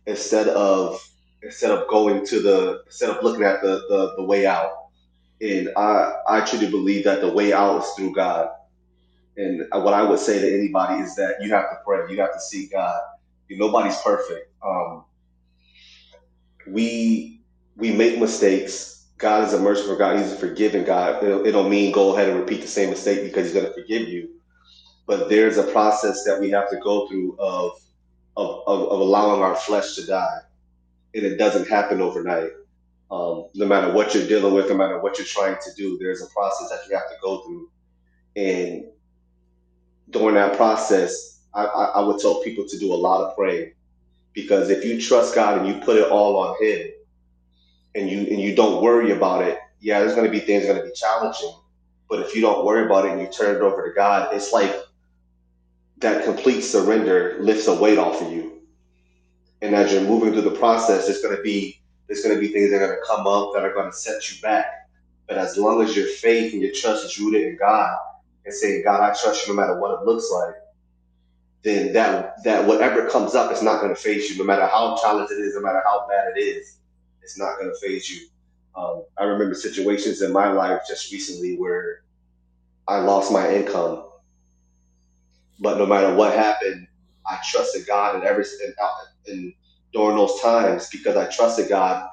instead 0.07 0.49
of 0.49 1.01
instead 1.43 1.71
of 1.71 1.87
going 1.89 2.25
to 2.27 2.41
the 2.41 2.81
instead 2.87 3.09
of 3.11 3.23
looking 3.23 3.43
at 3.45 3.61
the 3.61 3.83
the, 3.89 4.15
the 4.17 4.23
way 4.25 4.47
out. 4.47 4.71
And 5.41 5.69
I 5.77 6.13
I 6.29 6.41
truly 6.41 6.69
believe 6.69 7.05
that 7.05 7.21
the 7.21 7.31
way 7.33 7.53
out 7.53 7.83
is 7.83 7.89
through 7.97 8.13
God. 8.15 8.49
And 9.37 9.63
what 9.73 9.93
I 9.93 10.03
would 10.03 10.19
say 10.19 10.39
to 10.41 10.53
anybody 10.59 11.01
is 11.03 11.15
that 11.15 11.37
you 11.41 11.51
have 11.51 11.69
to 11.71 11.77
pray, 11.85 12.11
you 12.13 12.19
have 12.21 12.33
to 12.33 12.41
seek 12.41 12.71
God. 12.71 12.99
Nobody's 13.49 13.99
perfect. 14.01 14.51
Um, 14.65 15.05
we 16.67 17.41
we 17.77 17.91
make 17.91 18.19
mistakes. 18.19 18.94
God 19.17 19.47
is 19.47 19.53
a 19.53 19.59
merciful 19.59 19.95
God. 19.95 20.19
He's 20.19 20.31
a 20.33 20.35
forgiving 20.35 20.83
God. 20.83 21.23
It, 21.23 21.51
don't 21.51 21.69
mean 21.69 21.91
go 21.93 22.15
ahead 22.15 22.29
and 22.29 22.39
repeat 22.39 22.61
the 22.61 22.67
same 22.67 22.89
mistake 22.89 23.23
because 23.23 23.45
He's 23.45 23.53
going 23.53 23.65
to 23.65 23.73
forgive 23.73 24.09
you. 24.09 24.29
But 25.07 25.29
there's 25.29 25.57
a 25.57 25.63
process 25.63 26.23
that 26.25 26.39
we 26.39 26.49
have 26.51 26.69
to 26.69 26.77
go 26.77 27.07
through 27.07 27.37
of 27.39 27.71
of, 28.37 28.63
of, 28.67 28.81
of 28.89 28.99
allowing 28.99 29.41
our 29.41 29.55
flesh 29.55 29.95
to 29.95 30.05
die, 30.05 30.39
and 31.13 31.25
it 31.25 31.37
doesn't 31.37 31.67
happen 31.69 32.01
overnight. 32.01 32.51
Um, 33.11 33.47
no 33.55 33.65
matter 33.65 33.93
what 33.93 34.13
you're 34.13 34.27
dealing 34.27 34.53
with, 34.53 34.69
no 34.69 34.75
matter 34.75 34.99
what 34.99 35.17
you're 35.17 35.27
trying 35.27 35.55
to 35.63 35.71
do, 35.77 35.97
there's 35.99 36.21
a 36.21 36.27
process 36.27 36.69
that 36.69 36.89
you 36.89 36.95
have 36.97 37.09
to 37.09 37.15
go 37.21 37.43
through. 37.43 37.69
And 38.35 38.85
during 40.09 40.35
that 40.35 40.57
process, 40.57 41.41
I, 41.53 41.65
I, 41.65 41.83
I 41.85 42.01
would 42.01 42.19
tell 42.19 42.43
people 42.43 42.67
to 42.67 42.79
do 42.79 42.93
a 42.93 42.95
lot 42.95 43.25
of 43.25 43.37
praying 43.37 43.73
because 44.33 44.69
if 44.69 44.85
you 44.85 45.01
trust 45.01 45.35
God 45.35 45.59
and 45.59 45.67
you 45.67 45.81
put 45.83 45.97
it 45.97 46.11
all 46.11 46.37
on 46.37 46.55
Him, 46.63 46.89
and 47.95 48.09
you 48.09 48.19
and 48.19 48.39
you 48.39 48.55
don't 48.55 48.83
worry 48.83 49.11
about 49.11 49.41
it, 49.43 49.57
yeah, 49.79 49.99
there's 49.99 50.15
going 50.15 50.25
to 50.25 50.31
be 50.31 50.39
things 50.39 50.65
going 50.65 50.77
to 50.77 50.83
be 50.83 50.93
challenging. 50.93 51.53
But 52.09 52.19
if 52.19 52.35
you 52.35 52.41
don't 52.41 52.65
worry 52.65 52.85
about 52.85 53.05
it 53.05 53.11
and 53.11 53.21
you 53.21 53.27
turn 53.27 53.55
it 53.55 53.61
over 53.61 53.87
to 53.87 53.93
God, 53.95 54.33
it's 54.33 54.53
like 54.53 54.75
that 55.97 56.25
complete 56.25 56.61
surrender 56.61 57.37
lifts 57.39 57.67
a 57.67 57.73
weight 57.73 57.97
off 57.97 58.21
of 58.21 58.31
you. 58.31 58.61
And 59.61 59.73
as 59.73 59.91
you're 59.91 60.01
moving 60.01 60.33
through 60.33 60.41
the 60.41 60.51
process, 60.51 61.05
there's 61.05 61.21
going 61.21 61.35
to 61.35 61.41
be 61.41 61.81
there's 62.07 62.21
going 62.21 62.35
to 62.35 62.41
be 62.41 62.49
things 62.49 62.69
that 62.69 62.81
are 62.81 62.87
going 62.87 62.99
to 62.99 63.07
come 63.07 63.25
up 63.25 63.53
that 63.53 63.63
are 63.63 63.73
going 63.73 63.89
to 63.89 63.97
set 63.97 64.31
you 64.31 64.41
back. 64.41 64.87
But 65.27 65.37
as 65.37 65.57
long 65.57 65.81
as 65.81 65.95
your 65.95 66.05
faith 66.05 66.53
and 66.53 66.61
your 66.61 66.71
trust 66.73 67.05
is 67.05 67.19
rooted 67.19 67.47
in 67.47 67.57
God 67.57 67.97
and 68.45 68.53
saying, 68.53 68.83
God, 68.83 69.01
I 69.01 69.07
trust 69.19 69.47
you 69.47 69.55
no 69.55 69.59
matter 69.59 69.79
what 69.79 69.99
it 69.99 70.05
looks 70.05 70.29
like, 70.31 70.53
then 71.63 71.93
that 71.93 72.43
that 72.43 72.67
whatever 72.67 73.09
comes 73.09 73.33
up 73.33 73.51
is 73.51 73.63
not 73.63 73.81
going 73.81 73.93
to 73.93 73.99
face 73.99 74.29
you, 74.29 74.37
no 74.37 74.43
matter 74.43 74.67
how 74.67 74.95
challenged 75.01 75.31
it 75.31 75.39
is, 75.39 75.55
no 75.55 75.61
matter 75.61 75.81
how 75.83 76.05
bad 76.07 76.33
it 76.35 76.39
is, 76.39 76.77
it's 77.25 77.39
not 77.39 77.57
going 77.59 77.71
to 77.73 77.79
faze 77.87 78.09
you. 78.09 78.27
Um, 78.75 79.03
I 79.17 79.23
remember 79.23 79.55
situations 79.55 80.21
in 80.21 80.31
my 80.31 80.51
life 80.51 80.81
just 80.87 81.11
recently 81.11 81.57
where 81.57 82.03
I 82.87 82.99
lost 82.99 83.31
my 83.31 83.49
income, 83.51 84.05
but 85.59 85.79
no 85.79 85.87
matter 85.87 86.13
what 86.13 86.33
happened, 86.33 86.87
I 87.27 87.39
trusted 87.49 87.87
God, 87.87 88.15
and 88.15 88.23
ever 88.23 88.45
and, 88.63 88.75
and 89.27 89.53
during 89.91 90.17
those 90.17 90.39
times, 90.39 90.89
because 90.91 91.17
I 91.17 91.27
trusted 91.31 91.67
God, 91.67 92.07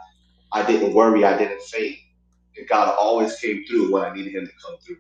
I 0.53 0.67
didn't 0.67 0.95
worry, 0.95 1.25
I 1.27 1.37
didn't 1.37 1.61
faint, 1.63 1.99
and 2.57 2.67
God 2.69 2.97
always 2.99 3.37
came 3.37 3.65
through 3.67 3.93
when 3.93 4.05
I 4.05 4.15
needed 4.15 4.35
Him 4.35 4.47
to 4.47 4.53
come 4.65 4.79
through. 4.79 4.97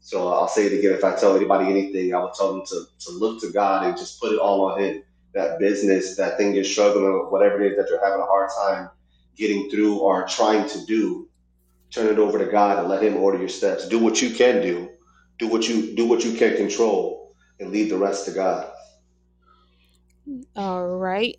So 0.00 0.28
I'll 0.32 0.48
say 0.48 0.66
it 0.66 0.78
again. 0.78 0.94
If 0.94 1.04
I 1.04 1.14
tell 1.14 1.36
anybody 1.36 1.70
anything, 1.70 2.14
I 2.14 2.18
will 2.18 2.30
tell 2.30 2.54
them 2.54 2.66
to, 2.66 2.84
to 3.06 3.12
look 3.12 3.40
to 3.42 3.52
God 3.52 3.86
and 3.86 3.96
just 3.96 4.20
put 4.20 4.32
it 4.32 4.38
all 4.40 4.72
on 4.72 4.80
Him. 4.80 5.02
That 5.34 5.58
business, 5.58 6.16
that 6.16 6.36
thing 6.36 6.54
you're 6.54 6.64
struggling 6.64 7.12
with, 7.12 7.30
whatever 7.30 7.62
it 7.62 7.72
is 7.72 7.76
that 7.76 7.88
you're 7.88 8.04
having 8.04 8.20
a 8.20 8.26
hard 8.26 8.50
time 8.64 8.90
getting 9.36 9.70
through 9.70 9.98
or 9.98 10.26
trying 10.26 10.68
to 10.68 10.84
do, 10.86 11.28
turn 11.90 12.08
it 12.08 12.18
over 12.18 12.38
to 12.38 12.46
God 12.46 12.78
and 12.78 12.88
let 12.88 13.02
Him 13.02 13.16
order 13.16 13.38
your 13.38 13.48
steps. 13.48 13.88
Do 13.88 13.98
what 13.98 14.20
you 14.20 14.30
can 14.30 14.62
do. 14.62 14.90
Do 15.38 15.48
what 15.48 15.68
you 15.68 15.94
do 15.94 16.06
what 16.06 16.24
you 16.24 16.34
can 16.36 16.56
control, 16.56 17.34
and 17.58 17.70
leave 17.70 17.88
the 17.90 17.96
rest 17.96 18.26
to 18.26 18.32
God. 18.32 18.70
All 20.56 20.86
right. 20.86 21.36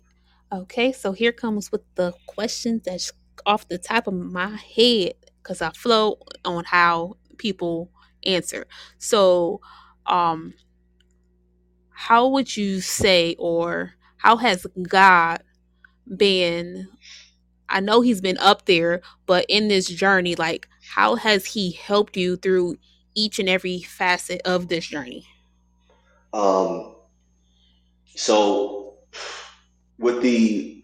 Okay, 0.52 0.92
so 0.92 1.12
here 1.12 1.32
comes 1.32 1.72
with 1.72 1.82
the 1.94 2.12
questions 2.26 2.82
that's 2.84 3.12
off 3.46 3.68
the 3.68 3.78
top 3.78 4.06
of 4.06 4.14
my 4.14 4.56
head 4.56 5.14
because 5.42 5.62
I 5.62 5.70
flow 5.70 6.18
on 6.44 6.64
how 6.64 7.16
people 7.38 7.90
answer. 8.24 8.66
So, 8.98 9.60
um, 10.06 10.54
how 11.94 12.28
would 12.28 12.56
you 12.56 12.80
say, 12.80 13.36
or 13.38 13.94
how 14.18 14.36
has 14.36 14.66
God 14.88 15.42
been? 16.16 16.88
I 17.68 17.80
know 17.80 18.00
He's 18.00 18.20
been 18.20 18.38
up 18.38 18.66
there, 18.66 19.02
but 19.26 19.46
in 19.48 19.68
this 19.68 19.88
journey, 19.88 20.34
like, 20.34 20.68
how 20.94 21.16
has 21.16 21.46
He 21.46 21.72
helped 21.72 22.16
you 22.16 22.36
through 22.36 22.76
each 23.14 23.38
and 23.38 23.48
every 23.48 23.80
facet 23.80 24.40
of 24.44 24.68
this 24.68 24.86
journey? 24.86 25.26
Um, 26.32 26.96
so 28.14 28.94
with 29.98 30.22
the 30.22 30.82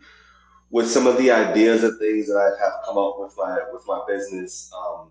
with 0.71 0.91
some 0.91 1.07
of 1.07 1.17
the 1.17 1.31
ideas 1.31 1.83
and 1.83 1.99
things 1.99 2.27
that 2.29 2.37
I 2.37 2.62
have 2.62 2.75
come 2.85 2.99
up 2.99 3.17
with 3.19 3.35
my 3.37 3.59
with 3.73 3.83
my 3.87 4.03
business, 4.07 4.71
um, 4.77 5.11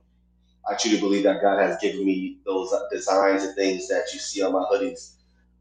I 0.69 0.75
truly 0.75 0.99
believe 0.99 1.23
that 1.23 1.41
God 1.41 1.59
has 1.59 1.77
given 1.81 2.05
me 2.05 2.39
those 2.45 2.73
designs 2.91 3.43
and 3.43 3.55
things 3.55 3.87
that 3.87 4.05
you 4.13 4.19
see 4.19 4.43
on 4.43 4.53
my 4.53 4.65
hoodies. 4.71 5.13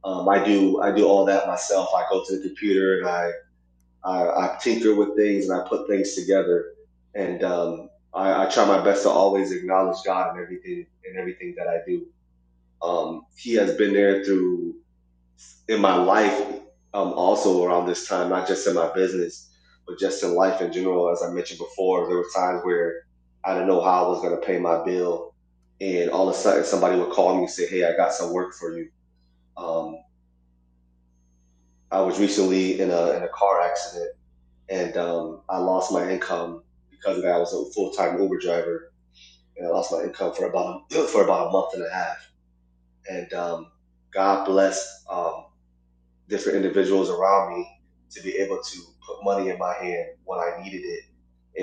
Um, 0.07 0.29
I 0.29 0.43
do 0.45 0.81
I 0.81 0.93
do 0.93 1.05
all 1.07 1.25
that 1.25 1.49
myself. 1.49 1.91
I 1.95 2.07
go 2.09 2.25
to 2.25 2.37
the 2.37 2.49
computer 2.49 2.99
and 3.01 3.09
I 3.09 3.33
I, 4.05 4.23
I 4.23 4.59
tinker 4.63 4.95
with 4.95 5.17
things 5.17 5.49
and 5.49 5.61
I 5.61 5.69
put 5.69 5.89
things 5.89 6.15
together, 6.15 6.75
and 7.17 7.43
um, 7.43 7.91
I, 8.15 8.47
I, 8.47 8.51
try 8.51 8.65
my 8.65 8.83
best 8.85 9.03
to 9.03 9.11
always 9.11 9.51
acknowledge 9.51 9.99
God 10.07 10.37
in 10.37 10.43
everything 10.43 10.87
in 11.05 11.19
everything 11.19 11.57
that 11.59 11.67
I 11.67 11.79
do. 11.85 12.07
Um, 12.83 13.27
he 13.37 13.55
has 13.55 13.75
been 13.75 13.95
there 13.95 14.23
through 14.25 14.77
in 15.67 15.81
my 15.81 15.97
life, 15.97 16.41
um, 16.95 17.13
also 17.15 17.65
around 17.65 17.87
this 17.87 18.07
time, 18.07 18.31
not 18.31 18.47
just 18.47 18.67
in 18.69 18.75
my 18.75 18.93
business, 18.95 19.51
but 19.89 19.99
just 19.99 20.23
in 20.23 20.35
life 20.35 20.61
in 20.61 20.73
general. 20.73 21.11
As 21.11 21.25
I 21.25 21.33
mentioned 21.33 21.59
before, 21.59 22.07
there 22.07 22.19
were 22.19 22.27
times 22.33 22.65
where 22.65 23.03
I 23.45 23.55
didn't 23.55 23.69
know 23.69 23.83
how 23.83 24.05
I 24.05 24.09
was 24.09 24.21
going 24.23 24.41
to 24.41 24.47
pay 24.47 24.61
my 24.61 24.85
bill, 24.85 25.35
and 25.81 26.11
all 26.11 26.29
of 26.29 26.37
a 26.37 26.39
sudden 26.39 26.63
somebody 26.65 26.97
would 26.97 27.11
call 27.11 27.35
me 27.35 27.41
and 27.43 27.51
say, 27.51 27.67
"Hey, 27.67 27.85
I 27.85 27.97
got 27.97 28.13
some 28.13 28.33
work 28.33 28.55
for 28.55 28.79
you." 28.79 28.89
Um, 29.57 29.99
I 31.91 32.01
was 32.01 32.19
recently 32.19 32.81
in 32.81 32.91
a 32.91 33.11
in 33.13 33.23
a 33.23 33.29
car 33.29 33.63
accident, 33.63 34.11
and 34.69 34.97
um, 34.97 35.43
I 35.49 35.59
lost 35.59 35.93
my 35.93 36.11
income 36.11 36.63
because 36.91 37.19
of 37.19 37.23
that. 37.25 37.33
I 37.33 37.39
was 37.39 37.53
a 37.53 37.73
full 37.73 37.93
time 37.93 38.21
Uber 38.21 38.39
driver, 38.39 38.93
and 39.57 39.67
I 39.67 39.71
lost 39.71 39.93
my 39.93 40.03
income 40.03 40.35
for 40.35 40.47
about 40.47 40.83
a, 40.93 40.95
for 41.13 41.25
about 41.25 41.49
a 41.49 41.53
month 41.53 41.75
and 41.75 41.85
a 41.87 41.91
half. 41.95 42.31
And 43.09 43.33
um, 43.35 43.73
God 44.13 44.45
blessed 44.47 44.87
um, 45.11 45.47
different 46.29 46.57
individuals 46.57 47.11
around 47.11 47.57
me 47.57 47.69
to 48.11 48.23
be 48.23 48.37
able 48.37 48.61
to 48.63 48.79
put 49.07 49.25
money 49.25 49.51
in 49.51 49.59
my 49.59 49.75
hand 49.75 50.09
when 50.25 50.39
I 50.41 50.63
needed 50.63 50.83
it, 50.85 51.05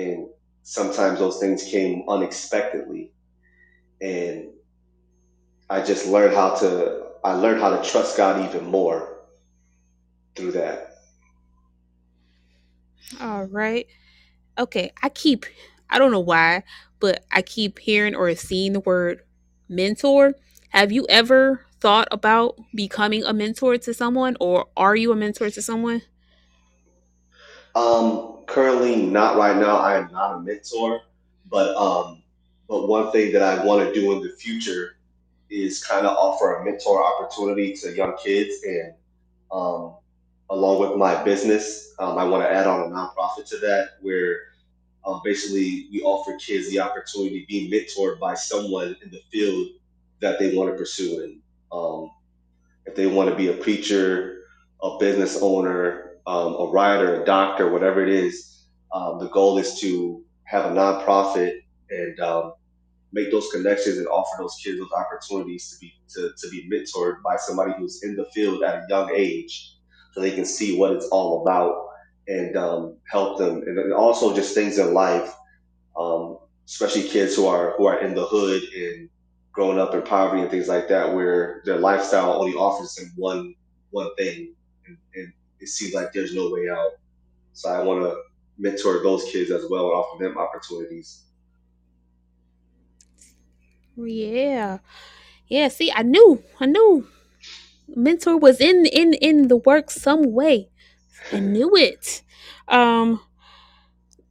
and 0.00 0.28
sometimes 0.62 1.18
those 1.18 1.38
things 1.38 1.64
came 1.64 2.04
unexpectedly, 2.08 3.12
and 4.00 4.48
I 5.70 5.82
just 5.82 6.06
learned 6.06 6.34
how 6.34 6.54
to 6.56 7.04
I 7.24 7.32
learned 7.32 7.60
how 7.60 7.74
to 7.74 7.88
trust 7.88 8.18
God 8.18 8.44
even 8.44 8.66
more 8.66 9.16
through 10.36 10.52
that. 10.52 10.98
All 13.20 13.44
right. 13.44 13.86
Okay, 14.58 14.92
I 15.02 15.08
keep 15.08 15.46
I 15.88 15.98
don't 15.98 16.12
know 16.12 16.20
why, 16.20 16.64
but 17.00 17.24
I 17.32 17.42
keep 17.42 17.78
hearing 17.78 18.14
or 18.14 18.34
seeing 18.34 18.74
the 18.74 18.80
word 18.80 19.22
mentor. 19.68 20.34
Have 20.68 20.92
you 20.92 21.06
ever 21.08 21.64
thought 21.80 22.08
about 22.10 22.58
becoming 22.74 23.24
a 23.24 23.32
mentor 23.32 23.78
to 23.78 23.94
someone 23.94 24.36
or 24.40 24.66
are 24.76 24.96
you 24.96 25.12
a 25.12 25.16
mentor 25.16 25.50
to 25.50 25.62
someone? 25.62 26.02
Um, 27.74 28.44
currently 28.46 28.96
not 28.96 29.36
right 29.36 29.56
now. 29.56 29.76
I 29.76 29.96
am 29.96 30.12
not 30.12 30.36
a 30.36 30.40
mentor, 30.40 31.00
but 31.50 31.74
um, 31.76 32.22
but 32.68 32.86
one 32.86 33.10
thing 33.12 33.32
that 33.32 33.42
I 33.42 33.64
want 33.64 33.86
to 33.86 33.98
do 33.98 34.12
in 34.12 34.22
the 34.22 34.30
future 34.30 34.93
is 35.54 35.84
kind 35.84 36.06
of 36.06 36.16
offer 36.18 36.56
a 36.56 36.64
mentor 36.66 37.04
opportunity 37.04 37.74
to 37.74 37.94
young 37.96 38.16
kids, 38.22 38.54
and 38.64 38.94
um, 39.52 39.96
along 40.50 40.80
with 40.80 40.98
my 40.98 41.22
business, 41.24 41.94
um, 42.00 42.18
I 42.18 42.24
want 42.24 42.44
to 42.44 42.52
add 42.52 42.66
on 42.66 42.80
a 42.82 42.94
nonprofit 42.94 43.48
to 43.50 43.58
that 43.58 43.90
where 44.02 44.38
um, 45.06 45.20
basically 45.24 45.88
we 45.92 46.02
offer 46.02 46.36
kids 46.38 46.70
the 46.70 46.80
opportunity 46.80 47.42
to 47.42 47.46
be 47.46 47.70
mentored 47.70 48.20
by 48.20 48.34
someone 48.34 48.96
in 49.04 49.10
the 49.10 49.20
field 49.32 49.68
that 50.20 50.38
they 50.38 50.56
want 50.56 50.70
to 50.70 50.76
pursue 50.76 51.22
And 51.24 51.40
Um, 51.72 52.10
if 52.86 52.94
they 52.94 53.06
want 53.06 53.30
to 53.30 53.36
be 53.36 53.48
a 53.48 53.54
preacher, 53.54 54.44
a 54.82 54.98
business 54.98 55.38
owner, 55.40 56.18
um, 56.26 56.54
a 56.54 56.66
writer, 56.70 57.22
a 57.22 57.26
doctor, 57.26 57.70
whatever 57.70 58.02
it 58.02 58.10
is, 58.10 58.64
um, 58.94 59.18
the 59.18 59.28
goal 59.28 59.58
is 59.58 59.80
to 59.80 60.24
have 60.44 60.66
a 60.70 60.74
nonprofit 60.74 61.60
and 61.90 62.20
make 63.14 63.30
those 63.30 63.48
connections 63.50 63.96
and 63.98 64.08
offer 64.08 64.36
those 64.38 64.56
kids 64.62 64.78
those 64.78 64.92
opportunities 64.92 65.70
to 65.70 65.78
be 65.80 65.94
to, 66.10 66.32
to 66.40 66.50
be 66.50 66.68
mentored 66.68 67.22
by 67.22 67.36
somebody 67.36 67.72
who's 67.78 68.02
in 68.02 68.16
the 68.16 68.26
field 68.34 68.62
at 68.62 68.82
a 68.82 68.86
young 68.88 69.10
age, 69.14 69.76
so 70.12 70.20
they 70.20 70.32
can 70.32 70.44
see 70.44 70.76
what 70.76 70.92
it's 70.92 71.06
all 71.06 71.42
about 71.42 71.86
and 72.26 72.56
um, 72.56 72.96
help 73.10 73.38
them, 73.38 73.62
and 73.66 73.92
also 73.92 74.34
just 74.34 74.54
things 74.54 74.78
in 74.78 74.94
life, 74.94 75.34
um, 75.96 76.38
especially 76.66 77.08
kids 77.08 77.36
who 77.36 77.46
are 77.46 77.74
who 77.76 77.86
are 77.86 78.00
in 78.00 78.14
the 78.14 78.26
hood 78.26 78.62
and 78.74 79.08
growing 79.52 79.78
up 79.78 79.94
in 79.94 80.02
poverty 80.02 80.42
and 80.42 80.50
things 80.50 80.68
like 80.68 80.88
that, 80.88 81.14
where 81.14 81.62
their 81.64 81.78
lifestyle 81.78 82.40
only 82.40 82.54
offers 82.54 82.94
them 82.96 83.12
one 83.16 83.54
one 83.90 84.14
thing, 84.16 84.54
and, 84.86 84.96
and 85.14 85.32
it 85.60 85.68
seems 85.68 85.94
like 85.94 86.12
there's 86.12 86.34
no 86.34 86.50
way 86.50 86.68
out. 86.68 86.92
So 87.52 87.70
I 87.70 87.82
want 87.82 88.02
to 88.02 88.16
mentor 88.58 89.02
those 89.02 89.24
kids 89.24 89.50
as 89.50 89.64
well 89.70 89.86
and 89.86 89.94
offer 89.94 90.24
them 90.24 90.38
opportunities. 90.38 91.24
Yeah. 93.96 94.78
Yeah, 95.48 95.68
see, 95.68 95.92
I 95.92 96.02
knew. 96.02 96.42
I 96.60 96.66
knew 96.66 97.08
mentor 97.88 98.36
was 98.38 98.60
in 98.60 98.86
in 98.86 99.14
in 99.14 99.48
the 99.48 99.56
work 99.56 99.90
some 99.90 100.32
way. 100.32 100.70
I 101.32 101.40
knew 101.40 101.76
it. 101.76 102.22
Um 102.68 103.20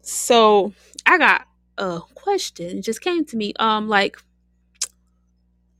so 0.01 0.73
I 1.05 1.17
got 1.17 1.47
a 1.77 2.01
question. 2.15 2.77
It 2.79 2.81
just 2.81 3.01
came 3.01 3.25
to 3.25 3.37
me. 3.37 3.53
Um 3.59 3.87
like 3.87 4.17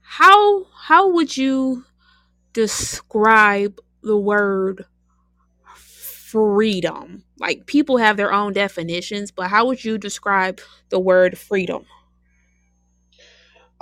how 0.02 0.65
how 0.76 1.10
would 1.12 1.36
you 1.36 1.86
describe 2.54 3.80
the 4.04 4.17
word 4.17 4.86
freedom? 5.76 7.24
Like 7.39 7.65
people 7.65 7.98
have 7.98 8.17
their 8.17 8.34
own 8.34 8.54
definitions, 8.54 9.32
but 9.32 9.50
how 9.50 9.65
would 9.67 9.84
you 9.84 9.98
describe 9.98 10.62
the 10.89 11.00
word 11.00 11.38
freedom? 11.38 11.86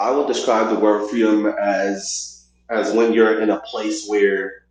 I 0.02 0.10
would 0.10 0.26
describe 0.26 0.70
the 0.70 0.80
word 0.80 1.10
freedom 1.12 1.46
as 1.46 2.48
as 2.72 2.92
when 2.92 3.14
you're 3.14 3.40
in 3.40 3.52
a 3.52 3.60
place 3.60 4.08
where 4.08 4.66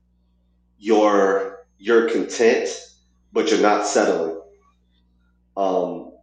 you're 0.79 1.67
you're 1.79 2.11
content, 2.11 2.69
but 3.33 3.49
you're 3.49 3.61
not 3.63 3.87
settling. 3.87 4.41
Um, 5.57 6.15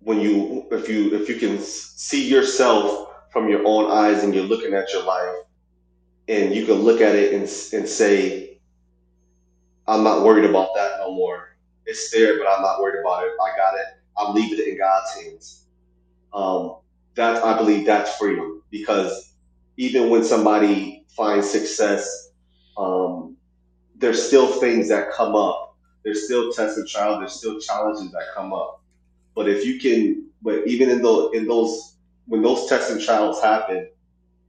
when 0.00 0.20
you 0.20 0.66
if 0.70 0.88
you 0.88 1.14
if 1.14 1.28
you 1.28 1.34
can 1.34 1.58
see 1.58 2.30
yourself 2.30 3.12
from 3.30 3.50
your 3.50 3.60
own 3.66 3.90
eyes 3.90 4.24
and 4.24 4.34
you're 4.34 4.44
looking 4.44 4.72
at 4.72 4.90
your 4.90 5.04
life, 5.04 5.36
and 6.28 6.54
you 6.54 6.64
can 6.64 6.76
look 6.76 7.02
at 7.02 7.14
it 7.14 7.34
and 7.34 7.42
and 7.74 7.86
say, 7.86 8.58
I'm 9.86 10.02
not 10.02 10.24
worried 10.24 10.48
about 10.48 10.70
that 10.76 10.92
no 11.00 11.12
more. 11.12 11.58
It's 11.84 12.10
there, 12.10 12.38
but 12.38 12.46
I'm 12.46 12.62
not 12.62 12.80
worried 12.80 13.00
about 13.02 13.24
it. 13.24 13.32
I 13.32 13.54
got 13.54 13.74
it. 13.74 13.86
I'm 14.16 14.34
leaving 14.34 14.58
it 14.60 14.68
in 14.68 14.78
God's 14.78 15.12
hands. 15.14 15.66
Um, 16.32 16.76
that 17.16 17.42
I 17.44 17.56
believe 17.56 17.86
that's 17.86 18.16
freedom 18.16 18.62
because 18.70 19.32
even 19.76 20.10
when 20.10 20.22
somebody 20.24 21.04
finds 21.08 21.50
success, 21.50 22.30
um, 22.76 23.36
there's 23.96 24.22
still 24.22 24.46
things 24.60 24.88
that 24.90 25.12
come 25.12 25.34
up. 25.34 25.76
There's 26.04 26.24
still 26.26 26.52
tests 26.52 26.78
and 26.78 26.88
trials. 26.88 27.18
There's 27.18 27.34
still 27.34 27.58
challenges 27.58 28.12
that 28.12 28.26
come 28.34 28.52
up. 28.52 28.82
But 29.34 29.48
if 29.48 29.64
you 29.64 29.80
can, 29.80 30.28
but 30.42 30.66
even 30.66 30.90
in 30.90 31.02
those, 31.02 31.34
in 31.34 31.46
those, 31.48 31.96
when 32.26 32.42
those 32.42 32.68
tests 32.68 32.90
and 32.90 33.00
trials 33.00 33.42
happen, 33.42 33.88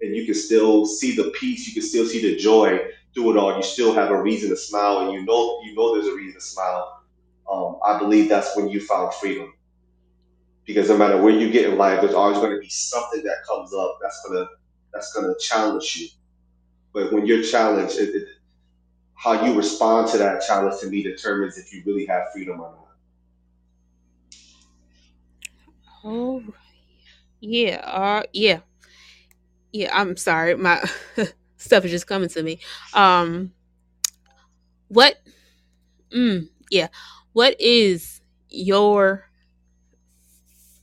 and 0.01 0.15
you 0.15 0.25
can 0.25 0.36
still 0.36 0.86
see 0.86 1.15
the 1.15 1.32
peace, 1.39 1.67
you 1.67 1.73
can 1.73 1.82
still 1.82 2.06
see 2.06 2.21
the 2.21 2.38
joy 2.38 2.80
through 3.13 3.32
it 3.32 3.38
all. 3.38 3.56
You 3.56 3.63
still 3.63 3.93
have 3.95 4.12
a 4.12 4.21
reason 4.21 4.49
to 4.49 4.58
smile, 4.58 4.99
and 4.99 5.13
you 5.13 5.25
know, 5.25 5.62
you 5.63 5.73
know, 5.73 5.95
there's 5.95 6.08
a 6.08 6.15
reason 6.15 6.36
to 6.39 6.45
smile. 6.45 7.01
Um, 7.51 7.77
I 7.86 7.97
believe 7.97 8.30
that's 8.30 8.56
when 8.56 8.69
you 8.69 8.82
found 8.82 9.13
freedom 9.15 9.53
because 10.67 10.89
no 10.89 10.97
matter 10.97 11.19
where 11.19 11.34
you 11.34 11.49
get 11.49 11.69
in 11.69 11.77
life, 11.77 12.01
there's 12.01 12.13
always 12.13 12.38
going 12.38 12.51
to 12.51 12.60
be 12.60 12.69
something 12.69 13.23
that 13.23 13.38
comes 13.49 13.73
up 13.73 13.97
that's 14.01 14.21
gonna 14.27 14.47
that's 14.93 15.13
gonna 15.13 15.34
challenge 15.39 15.95
you. 15.97 16.10
But 16.93 17.13
when 17.13 17.25
you're 17.25 17.43
challenged, 17.43 17.97
it, 17.97 18.13
it, 18.13 18.27
how 19.15 19.45
you 19.45 19.56
respond 19.56 20.10
to 20.12 20.17
that 20.19 20.43
challenge 20.45 20.82
to 20.82 20.88
me 20.88 21.01
determines 21.03 21.58
if 21.58 21.73
you 21.73 21.84
really 21.86 22.06
have 22.06 22.32
freedom 22.34 22.60
or 22.60 22.71
not. 22.71 22.88
Oh, 26.03 26.43
yeah. 27.39 27.77
Uh, 27.77 28.23
yeah. 28.34 28.60
Yeah. 29.71 29.97
I'm 29.97 30.17
sorry. 30.17 30.56
My 30.56 30.84
stuff 31.58 31.86
is 31.86 31.91
just 31.91 32.08
coming 32.08 32.30
to 32.30 32.43
me. 32.43 32.60
Um, 32.93 33.53
what? 34.89 35.17
Mm, 36.12 36.49
yeah. 36.69 36.88
What 37.34 37.60
is 37.60 38.21
your 38.49 39.26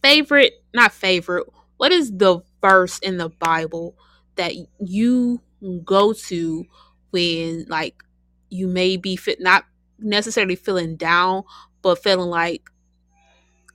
favorite, 0.04 0.62
not 0.74 0.92
favorite, 0.92 1.46
what 1.78 1.90
is 1.90 2.12
the 2.12 2.40
verse 2.60 2.98
in 2.98 3.16
the 3.16 3.30
Bible 3.30 3.96
that 4.36 4.52
you 4.78 5.40
go 5.82 6.12
to 6.12 6.66
when 7.10 7.64
like 7.70 8.02
you 8.50 8.66
may 8.66 8.98
be 8.98 9.16
fit 9.16 9.40
not 9.40 9.64
necessarily 9.98 10.56
feeling 10.56 10.96
down, 10.96 11.44
but 11.80 12.02
feeling 12.02 12.28
like 12.28 12.68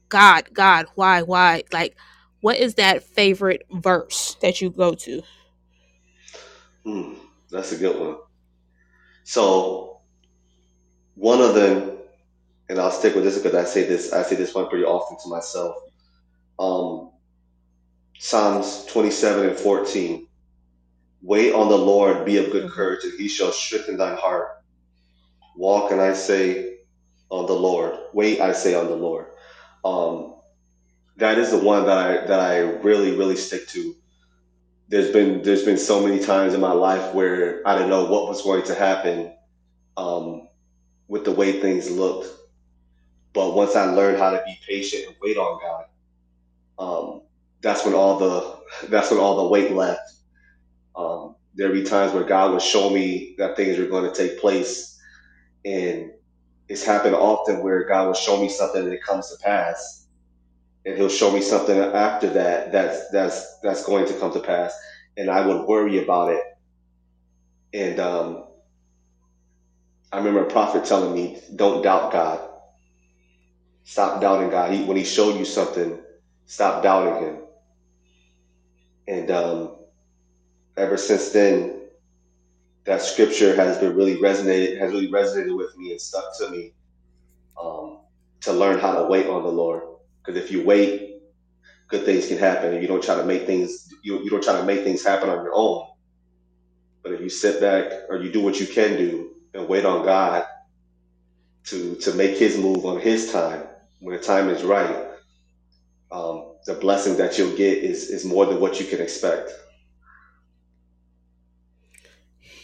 God, 0.08 0.50
God, 0.54 0.86
why, 0.94 1.24
why? 1.24 1.64
Like 1.74 1.98
what 2.42 2.58
is 2.58 2.76
that 2.76 3.02
favorite 3.02 3.64
verse 3.72 4.38
that 4.44 4.62
you 4.62 4.70
go 4.70 4.94
to? 4.94 5.24
Hmm, 6.86 7.14
that's 7.50 7.72
a 7.72 7.78
good 7.78 8.00
one. 8.00 8.18
So 9.24 10.02
one 11.16 11.42
of 11.42 11.56
them, 11.56 11.98
and 12.70 12.80
I'll 12.80 12.92
stick 12.92 13.16
with 13.16 13.24
this 13.24 13.40
because 13.40 13.56
I 13.56 13.64
say 13.64 13.88
this 13.88 14.14
I 14.14 14.22
say 14.22 14.36
this 14.36 14.54
one 14.54 14.70
pretty 14.70 14.86
often 14.86 15.18
to 15.24 15.28
myself. 15.28 15.76
Um, 16.60 17.12
Psalms 18.20 18.86
27 18.88 19.50
and 19.50 19.58
14. 19.58 20.28
Wait 21.22 21.54
on 21.54 21.70
the 21.70 21.78
Lord, 21.78 22.26
be 22.26 22.38
of 22.38 22.52
good 22.52 22.68
hmm 22.68 22.70
courage, 22.70 23.04
and 23.06 23.14
he 23.20 23.28
shall 23.30 23.52
strengthen 23.52 23.98
thine 23.98 24.18
heart. 24.18 24.50
Walk, 25.56 25.92
and 25.92 26.02
I 26.02 26.14
say, 26.14 26.78
on 27.30 27.48
the 27.48 27.54
Lord. 27.54 27.98
Wait, 28.14 28.42
I 28.42 28.54
say, 28.54 28.76
on 28.76 28.88
the 28.88 28.96
Lord. 28.96 29.28
Um, 29.86 30.36
that 31.18 31.38
is 31.40 31.52
the 31.52 31.60
one 31.60 31.86
that 31.88 31.98
I 31.98 32.28
that 32.28 32.40
I 32.40 32.60
really 32.60 33.18
really 33.18 33.36
stick 33.38 33.68
to. 33.70 33.96
There's 34.90 35.12
been 35.12 35.44
there's 35.44 35.66
been 35.66 35.78
so 35.78 36.06
many 36.06 36.20
times 36.20 36.54
in 36.54 36.62
my 36.62 36.74
life 36.74 37.14
where 37.14 37.62
I 37.68 37.76
didn't 37.76 37.90
know 37.90 38.06
what 38.06 38.30
was 38.30 38.44
going 38.44 38.64
to 38.66 38.76
happen 38.76 39.34
um, 39.98 40.50
with 41.08 41.26
the 41.26 41.32
way 41.32 41.62
things 41.62 41.90
looked, 41.92 42.28
but 43.34 43.56
once 43.56 43.76
I 43.76 43.86
learned 43.94 44.18
how 44.20 44.32
to 44.32 44.42
be 44.46 44.58
patient 44.68 45.06
and 45.08 45.16
wait 45.22 45.38
on 45.38 45.60
God, 45.62 45.86
um, 46.80 47.22
that's 47.62 47.86
when 47.86 47.96
all 47.96 48.20
the 48.20 48.88
that's 48.90 49.12
when 49.12 49.20
all 49.20 49.38
the 49.44 49.50
weight 49.50 49.72
left. 49.74 50.02
Um, 50.96 51.36
there'd 51.56 51.74
be 51.74 51.84
times 51.84 52.14
where 52.14 52.24
God 52.24 52.54
would 52.54 52.62
show 52.62 52.90
me 52.90 53.36
that 53.38 53.58
things 53.58 53.78
were 53.78 53.88
going 53.88 54.12
to 54.12 54.18
take 54.18 54.40
place, 54.42 55.00
and 55.66 56.12
it's 56.70 56.86
happened 56.86 57.16
often 57.16 57.64
where 57.64 57.88
God 57.88 58.08
will 58.08 58.14
show 58.14 58.42
me 58.42 58.50
something 58.50 58.84
and 58.84 58.94
it 58.94 59.04
comes 59.04 59.30
to 59.32 59.38
pass, 59.44 60.08
and 60.86 60.98
He'll 60.98 61.10
show 61.10 61.32
me 61.32 61.42
something 61.42 61.78
after 61.78 62.30
that 62.32 62.72
that's 62.72 63.10
that's 63.12 63.60
that's 63.64 63.86
going 63.86 64.08
to 64.08 64.14
come 64.20 64.34
to 64.34 64.40
pass, 64.42 64.74
and 65.18 65.30
I 65.30 65.46
would 65.46 65.68
worry 65.68 66.04
about 66.04 66.34
it. 66.34 66.44
And 67.74 68.00
um, 68.00 68.46
I 70.12 70.18
remember 70.20 70.44
a 70.44 70.50
prophet 70.52 70.86
telling 70.86 71.14
me, 71.14 71.40
"Don't 71.56 71.84
doubt 71.84 72.12
God. 72.14 72.42
Stop 73.86 74.22
doubting 74.22 74.50
God. 74.52 74.74
He, 74.74 74.84
when 74.86 74.98
He 74.98 75.06
showed 75.06 75.38
you 75.38 75.46
something, 75.46 76.00
stop 76.50 76.84
doubting 76.84 77.24
Him." 77.26 77.38
And 79.08 79.32
um, 79.32 79.78
ever 80.78 80.98
since 80.98 81.30
then, 81.32 81.82
that 82.86 83.02
scripture 83.02 83.56
has 83.56 83.78
been 83.78 83.96
really 83.96 84.18
resonated 84.18 84.80
has 84.80 84.92
really 84.92 85.12
resonated 85.12 85.56
with 85.58 85.76
me 85.78 85.92
and 85.92 86.02
stuck 86.02 86.26
to 86.40 86.50
me 86.50 86.74
um, 87.62 88.00
to 88.42 88.54
learn 88.54 88.80
how 88.80 88.96
to 89.02 89.08
wait 89.08 89.28
on 89.28 89.44
the 89.44 89.50
Lord. 89.52 89.84
Because 90.26 90.42
if 90.44 90.52
you 90.52 90.64
wait, 90.66 91.22
good 91.90 92.06
things 92.06 92.28
can 92.28 92.38
happen, 92.40 92.74
and 92.74 92.82
you 92.82 92.88
don't 92.88 93.04
try 93.04 93.16
to 93.16 93.26
make 93.26 93.46
things 93.46 93.90
you, 94.04 94.24
you 94.24 94.30
don't 94.30 94.44
try 94.44 94.58
to 94.60 94.66
make 94.66 94.84
things 94.84 95.06
happen 95.06 95.30
on 95.30 95.44
your 95.44 95.54
own. 95.56 95.88
But 97.04 97.14
if 97.14 97.22
you 97.22 97.30
sit 97.30 97.62
back 97.62 97.92
or 98.10 98.18
you 98.18 98.32
do 98.32 98.42
what 98.42 98.60
you 98.60 98.68
can 98.68 98.98
do 98.98 99.32
and 99.54 99.68
wait 99.70 99.86
on 99.86 100.06
God 100.06 100.46
to 101.68 101.96
to 101.98 102.14
make 102.16 102.38
His 102.38 102.58
move 102.58 102.86
on 102.86 103.02
His 103.02 103.32
time 103.34 103.64
when 104.00 104.18
the 104.18 104.24
time 104.24 104.50
is 104.50 104.64
right, 104.64 105.09
um, 106.12 106.56
the 106.66 106.76
blessing 106.76 107.18
that 107.18 107.38
you'll 107.38 107.56
get 107.56 107.78
is 107.80 108.10
is 108.10 108.26
more 108.26 108.46
than 108.46 108.60
what 108.60 108.80
you 108.80 108.86
can 108.86 109.02
expect. 109.02 109.52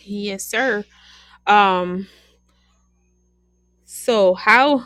Yes, 0.03 0.45
sir. 0.45 0.83
Um, 1.47 2.07
so 3.85 4.33
how 4.33 4.85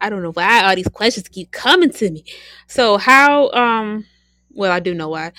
I 0.00 0.10
don't 0.10 0.22
know 0.22 0.32
why 0.32 0.64
all 0.64 0.76
these 0.76 0.88
questions 0.88 1.28
keep 1.28 1.50
coming 1.50 1.90
to 1.90 2.10
me. 2.10 2.24
So 2.66 2.98
how 2.98 3.50
um 3.50 4.06
well 4.52 4.72
I 4.72 4.80
do 4.80 4.94
know 4.94 5.08
why. 5.08 5.32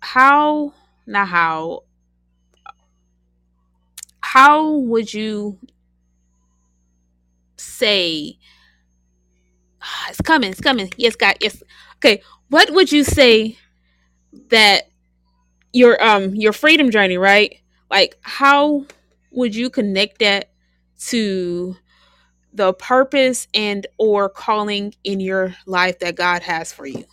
How 0.00 0.74
not 1.06 1.28
how 1.28 1.84
how 4.20 4.70
would 4.70 5.12
you 5.12 5.58
say 7.56 8.38
it's 10.08 10.20
coming, 10.20 10.50
it's 10.50 10.60
coming. 10.60 10.90
Yes, 10.96 11.16
God, 11.16 11.36
yes. 11.40 11.62
Okay. 11.96 12.22
What 12.48 12.70
would 12.70 12.92
you 12.92 13.04
say 13.04 13.58
that 14.48 14.84
your 15.72 16.02
um 16.02 16.34
your 16.34 16.52
freedom 16.52 16.90
journey, 16.90 17.18
right? 17.18 17.58
Like 17.90 18.16
how 18.22 18.86
would 19.30 19.54
you 19.54 19.70
connect 19.70 20.18
that 20.20 20.50
to 21.06 21.76
the 22.52 22.74
purpose 22.74 23.48
and 23.54 23.86
or 23.98 24.28
calling 24.28 24.94
in 25.04 25.20
your 25.20 25.54
life 25.66 25.98
that 26.00 26.16
God 26.16 26.42
has 26.42 26.72
for 26.72 26.86
you? 26.86 27.04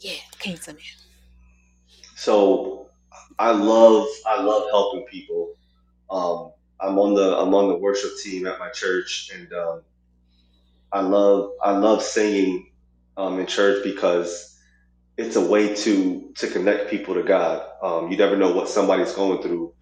Yeah, 0.00 0.18
came 0.38 0.58
to 0.58 0.74
me. 0.74 0.82
So 2.16 2.88
I 3.38 3.50
love 3.52 4.06
I 4.26 4.42
love 4.42 4.68
helping 4.70 5.06
people. 5.06 5.54
Um, 6.10 6.52
I'm 6.80 6.98
on 6.98 7.14
the 7.14 7.36
I'm 7.38 7.54
on 7.54 7.68
the 7.68 7.76
worship 7.76 8.12
team 8.22 8.46
at 8.46 8.58
my 8.58 8.70
church, 8.70 9.30
and 9.34 9.52
um, 9.52 9.82
I 10.92 11.00
love 11.02 11.52
I 11.62 11.72
love 11.72 12.02
singing 12.02 12.70
um, 13.16 13.38
in 13.40 13.46
church 13.46 13.84
because 13.84 14.58
it's 15.16 15.36
a 15.36 15.46
way 15.46 15.74
to 15.74 16.32
to 16.36 16.48
connect 16.48 16.90
people 16.90 17.14
to 17.14 17.22
God. 17.22 17.66
Um, 17.82 18.10
you 18.10 18.16
never 18.18 18.36
know 18.36 18.52
what 18.52 18.68
somebody's 18.68 19.12
going 19.14 19.42
through, 19.42 19.74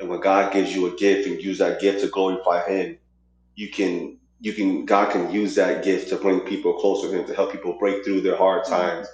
and 0.00 0.08
when 0.08 0.20
God 0.20 0.52
gives 0.52 0.74
you 0.74 0.86
a 0.86 0.96
gift 0.96 1.28
and 1.28 1.42
use 1.42 1.58
that 1.58 1.80
gift 1.80 2.02
to 2.02 2.08
glorify 2.08 2.66
Him, 2.68 2.98
you 3.56 3.70
can 3.70 4.18
you 4.40 4.52
can 4.54 4.86
God 4.86 5.12
can 5.12 5.32
use 5.32 5.54
that 5.56 5.84
gift 5.84 6.10
to 6.10 6.16
bring 6.16 6.40
people 6.40 6.74
closer 6.74 7.08
to 7.10 7.18
Him 7.20 7.26
to 7.26 7.34
help 7.34 7.52
people 7.52 7.78
break 7.78 8.04
through 8.04 8.22
their 8.22 8.36
hard 8.38 8.64
times. 8.64 9.08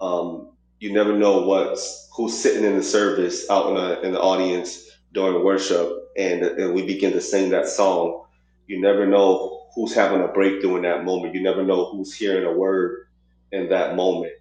Um, 0.00 0.52
you 0.80 0.92
never 0.92 1.16
know 1.16 1.42
what's 1.42 2.08
who's 2.16 2.38
sitting 2.38 2.64
in 2.64 2.76
the 2.76 2.82
service 2.82 3.48
out 3.50 3.68
in 3.70 3.74
the 3.76 4.00
in 4.02 4.12
the 4.12 4.20
audience 4.20 4.84
during 5.14 5.44
worship, 5.44 5.90
and, 6.18 6.42
and 6.44 6.74
we 6.74 6.86
begin 6.86 7.12
to 7.12 7.20
sing 7.20 7.50
that 7.50 7.68
song. 7.68 8.24
You 8.66 8.80
never 8.80 9.06
know 9.06 9.65
who's 9.76 9.94
having 9.94 10.22
a 10.22 10.28
breakthrough 10.28 10.76
in 10.76 10.82
that 10.82 11.04
moment. 11.04 11.34
You 11.34 11.42
never 11.42 11.62
know 11.62 11.92
who's 11.92 12.14
hearing 12.14 12.46
a 12.46 12.52
word 12.52 13.06
in 13.52 13.68
that 13.68 13.94
moment. 13.94 14.32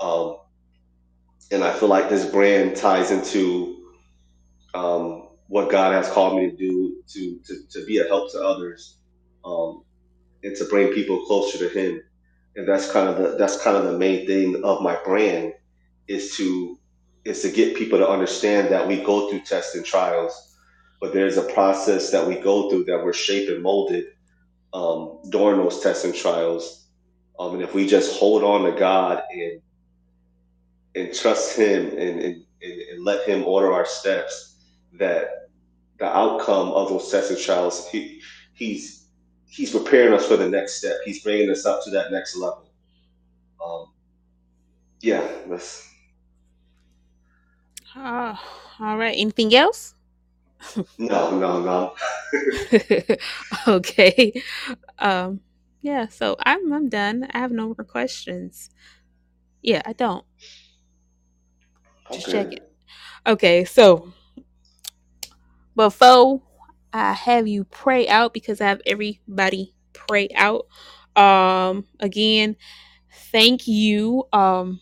Um, 0.00 0.38
and 1.52 1.64
I 1.64 1.72
feel 1.72 1.88
like 1.88 2.10
this 2.10 2.26
brand 2.26 2.76
ties 2.76 3.12
into 3.12 3.92
um, 4.74 5.28
what 5.48 5.70
God 5.70 5.92
has 5.94 6.10
called 6.10 6.36
me 6.36 6.50
to 6.50 6.56
do 6.56 6.96
to 7.08 7.40
to, 7.46 7.68
to 7.70 7.86
be 7.86 7.98
a 7.98 8.04
help 8.04 8.32
to 8.32 8.40
others 8.42 8.98
um, 9.44 9.84
and 10.42 10.56
to 10.56 10.64
bring 10.66 10.92
people 10.92 11.24
closer 11.26 11.58
to 11.58 11.68
Him. 11.68 12.02
And 12.56 12.68
that's 12.68 12.90
kind 12.90 13.08
of 13.08 13.18
the 13.18 13.36
that's 13.38 13.62
kind 13.62 13.76
of 13.76 13.84
the 13.84 13.98
main 13.98 14.26
thing 14.26 14.62
of 14.64 14.82
my 14.82 14.98
brand 15.04 15.54
is 16.08 16.36
to 16.36 16.78
is 17.24 17.42
to 17.42 17.50
get 17.50 17.76
people 17.76 17.98
to 17.98 18.08
understand 18.08 18.70
that 18.70 18.88
we 18.88 19.02
go 19.02 19.30
through 19.30 19.40
tests 19.40 19.76
and 19.76 19.84
trials, 19.84 20.56
but 21.00 21.12
there's 21.14 21.38
a 21.38 21.42
process 21.54 22.10
that 22.10 22.26
we 22.26 22.36
go 22.36 22.68
through 22.68 22.84
that 22.84 23.04
we're 23.04 23.12
shaped 23.12 23.50
and 23.50 23.62
molded 23.62 24.04
um, 24.74 25.20
during 25.30 25.58
those 25.58 25.80
tests 25.80 26.04
and 26.04 26.14
trials. 26.14 26.88
Um, 27.38 27.54
and 27.54 27.62
if 27.62 27.74
we 27.74 27.86
just 27.86 28.18
hold 28.18 28.44
on 28.44 28.70
to 28.70 28.78
God 28.78 29.22
and 29.32 29.60
and 30.96 31.12
trust 31.12 31.56
Him 31.56 31.88
and, 31.98 32.20
and, 32.20 32.44
and 32.62 33.04
let 33.04 33.26
Him 33.28 33.44
order 33.44 33.72
our 33.72 33.86
steps, 33.86 34.56
that 34.94 35.48
the 35.98 36.06
outcome 36.06 36.68
of 36.68 36.88
those 36.88 37.10
tests 37.10 37.30
and 37.30 37.38
trials, 37.38 37.88
he, 37.88 38.20
He's 38.52 39.06
He's 39.46 39.70
preparing 39.70 40.12
us 40.12 40.26
for 40.26 40.36
the 40.36 40.48
next 40.48 40.74
step. 40.74 40.96
He's 41.04 41.22
bringing 41.22 41.48
us 41.48 41.64
up 41.64 41.84
to 41.84 41.90
that 41.90 42.10
next 42.10 42.36
level. 42.36 42.72
Um, 43.64 43.86
yeah, 45.00 45.24
that's. 45.48 45.88
Uh, 47.94 48.36
all 48.80 48.96
right. 48.96 49.14
Anything 49.16 49.54
else? 49.54 49.93
No, 50.98 51.38
no, 51.38 51.60
no. 51.62 51.94
okay. 53.68 54.42
Um. 54.98 55.40
Yeah. 55.82 56.08
So 56.08 56.36
I'm 56.40 56.72
I'm 56.72 56.88
done. 56.88 57.28
I 57.32 57.38
have 57.38 57.52
no 57.52 57.66
more 57.68 57.84
questions. 57.86 58.70
Yeah, 59.62 59.82
I 59.84 59.92
don't. 59.94 60.24
Just 62.12 62.30
check 62.30 62.52
it. 62.52 62.62
Okay, 63.26 63.64
so 63.64 64.12
before 65.76 66.42
I 66.92 67.12
have 67.14 67.48
you 67.48 67.64
pray 67.64 68.08
out 68.08 68.34
because 68.34 68.60
I 68.60 68.66
have 68.68 68.80
everybody 68.86 69.74
pray 69.92 70.28
out. 70.34 70.66
Um 71.16 71.86
again, 72.00 72.56
thank 73.32 73.66
you. 73.68 74.24
Um 74.32 74.80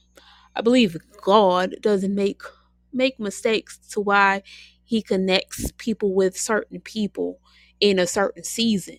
I 0.57 0.63
believe 0.63 0.97
God 1.23 1.77
doesn't 1.81 2.15
make 2.15 2.43
make 2.93 3.21
mistakes 3.21 3.79
to 3.93 4.01
why 4.01 4.43
he 4.93 5.01
connects 5.01 5.73
people 5.79 6.13
with 6.13 6.37
certain 6.37 6.79
people 6.79 7.41
in 7.81 7.99
a 7.99 8.07
certain 8.07 8.45
season. 8.45 8.99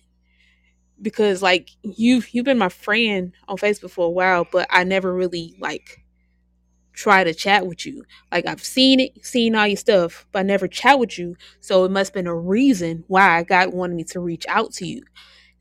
Because 1.00 1.40
like 1.40 1.70
you've 1.82 2.34
you've 2.34 2.44
been 2.44 2.58
my 2.58 2.68
friend 2.68 3.32
on 3.46 3.58
Facebook 3.58 3.92
for 3.92 4.06
a 4.06 4.10
while, 4.10 4.44
but 4.50 4.66
I 4.70 4.82
never 4.82 5.14
really 5.14 5.54
like 5.60 6.04
try 6.94 7.22
to 7.22 7.32
chat 7.32 7.68
with 7.68 7.86
you. 7.86 8.02
Like 8.32 8.44
I've 8.44 8.64
seen 8.64 8.98
it, 8.98 9.24
seen 9.24 9.54
all 9.54 9.68
your 9.68 9.76
stuff, 9.76 10.26
but 10.32 10.40
I 10.40 10.42
never 10.42 10.66
chat 10.66 10.98
with 10.98 11.16
you. 11.16 11.36
So 11.60 11.84
it 11.84 11.92
must 11.92 12.08
have 12.08 12.14
been 12.14 12.26
a 12.26 12.34
reason 12.34 13.04
why 13.06 13.44
God 13.44 13.72
wanted 13.72 13.94
me 13.94 14.02
to 14.06 14.18
reach 14.18 14.46
out 14.48 14.72
to 14.74 14.86
you. 14.88 15.04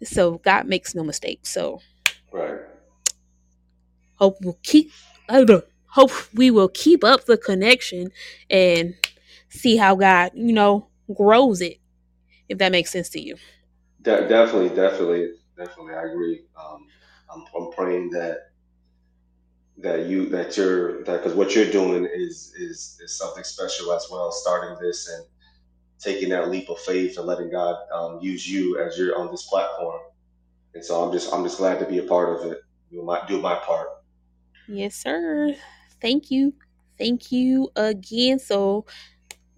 So 0.04 0.40
God 0.40 0.66
makes 0.66 0.96
no 0.96 1.04
mistake 1.04 1.46
So 1.46 1.80
right. 2.32 2.62
Hope 4.16 4.38
we'll 4.42 4.58
keep 4.64 4.92
hope 5.90 6.12
we 6.34 6.50
will 6.50 6.70
keep 6.70 7.04
up 7.04 7.26
the 7.26 7.38
connection 7.38 8.10
and 8.50 8.96
see 9.54 9.78
how 9.78 9.96
God, 9.96 10.32
you 10.34 10.54
know, 10.54 10.88
grows 11.14 11.62
it. 11.62 11.78
If 12.50 12.58
that 12.58 12.72
makes 12.72 12.92
sense 12.92 13.10
to 13.10 13.22
you. 13.22 13.36
De- 14.02 14.28
definitely, 14.28 14.70
definitely, 14.70 15.32
definitely. 15.58 15.94
I 15.94 16.04
agree. 16.04 16.44
Um, 16.60 16.88
I'm, 17.34 17.46
I'm 17.56 17.72
praying 17.72 18.10
that 18.12 18.50
that 19.78 20.06
you 20.06 20.30
that 20.30 20.56
you're 20.56 21.04
that 21.04 21.24
because 21.24 21.36
what 21.36 21.56
you're 21.56 21.72
doing 21.72 22.06
is 22.06 22.54
is 22.58 23.00
is 23.02 23.18
something 23.18 23.44
special 23.44 23.92
as 23.94 24.08
well. 24.12 24.32
Starting 24.32 24.78
this 24.82 25.10
and 25.10 25.26
taking 26.00 26.30
that 26.30 26.50
leap 26.50 26.70
of 26.70 26.80
faith 26.80 27.18
and 27.18 27.26
letting 27.26 27.50
God 27.50 27.78
um, 27.94 28.20
use 28.22 28.48
you 28.48 28.80
as 28.80 28.98
you're 28.98 29.18
on 29.18 29.32
this 29.32 29.44
platform. 29.44 30.02
And 30.76 30.84
so 30.84 31.04
I'm 31.04 31.12
just 31.12 31.34
I'm 31.34 31.44
just 31.44 31.58
glad 31.58 31.80
to 31.80 31.86
be 31.86 32.00
a 32.00 32.04
part 32.04 32.38
of 32.38 32.52
it. 32.52 32.60
Do 32.92 33.02
my 33.04 33.26
do 33.28 33.40
my 33.40 33.56
part. 33.56 33.88
Yes, 34.68 34.96
sir. 34.96 35.56
Thank 36.02 36.30
you. 36.30 36.54
Thank 36.98 37.32
you 37.32 37.70
again. 37.76 38.40
So 38.40 38.86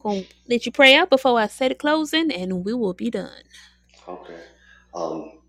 gonna 0.06 0.24
let 0.48 0.66
you 0.66 0.72
pray 0.72 0.96
out 0.96 1.10
before 1.10 1.40
I 1.40 1.48
say 1.48 1.68
the 1.68 1.76
closing 1.76 2.32
and 2.32 2.64
we 2.64 2.74
will 2.74 2.94
be 2.94 3.10
done. 3.10 3.42
Okay. 4.08 4.40
Um, 4.94 5.40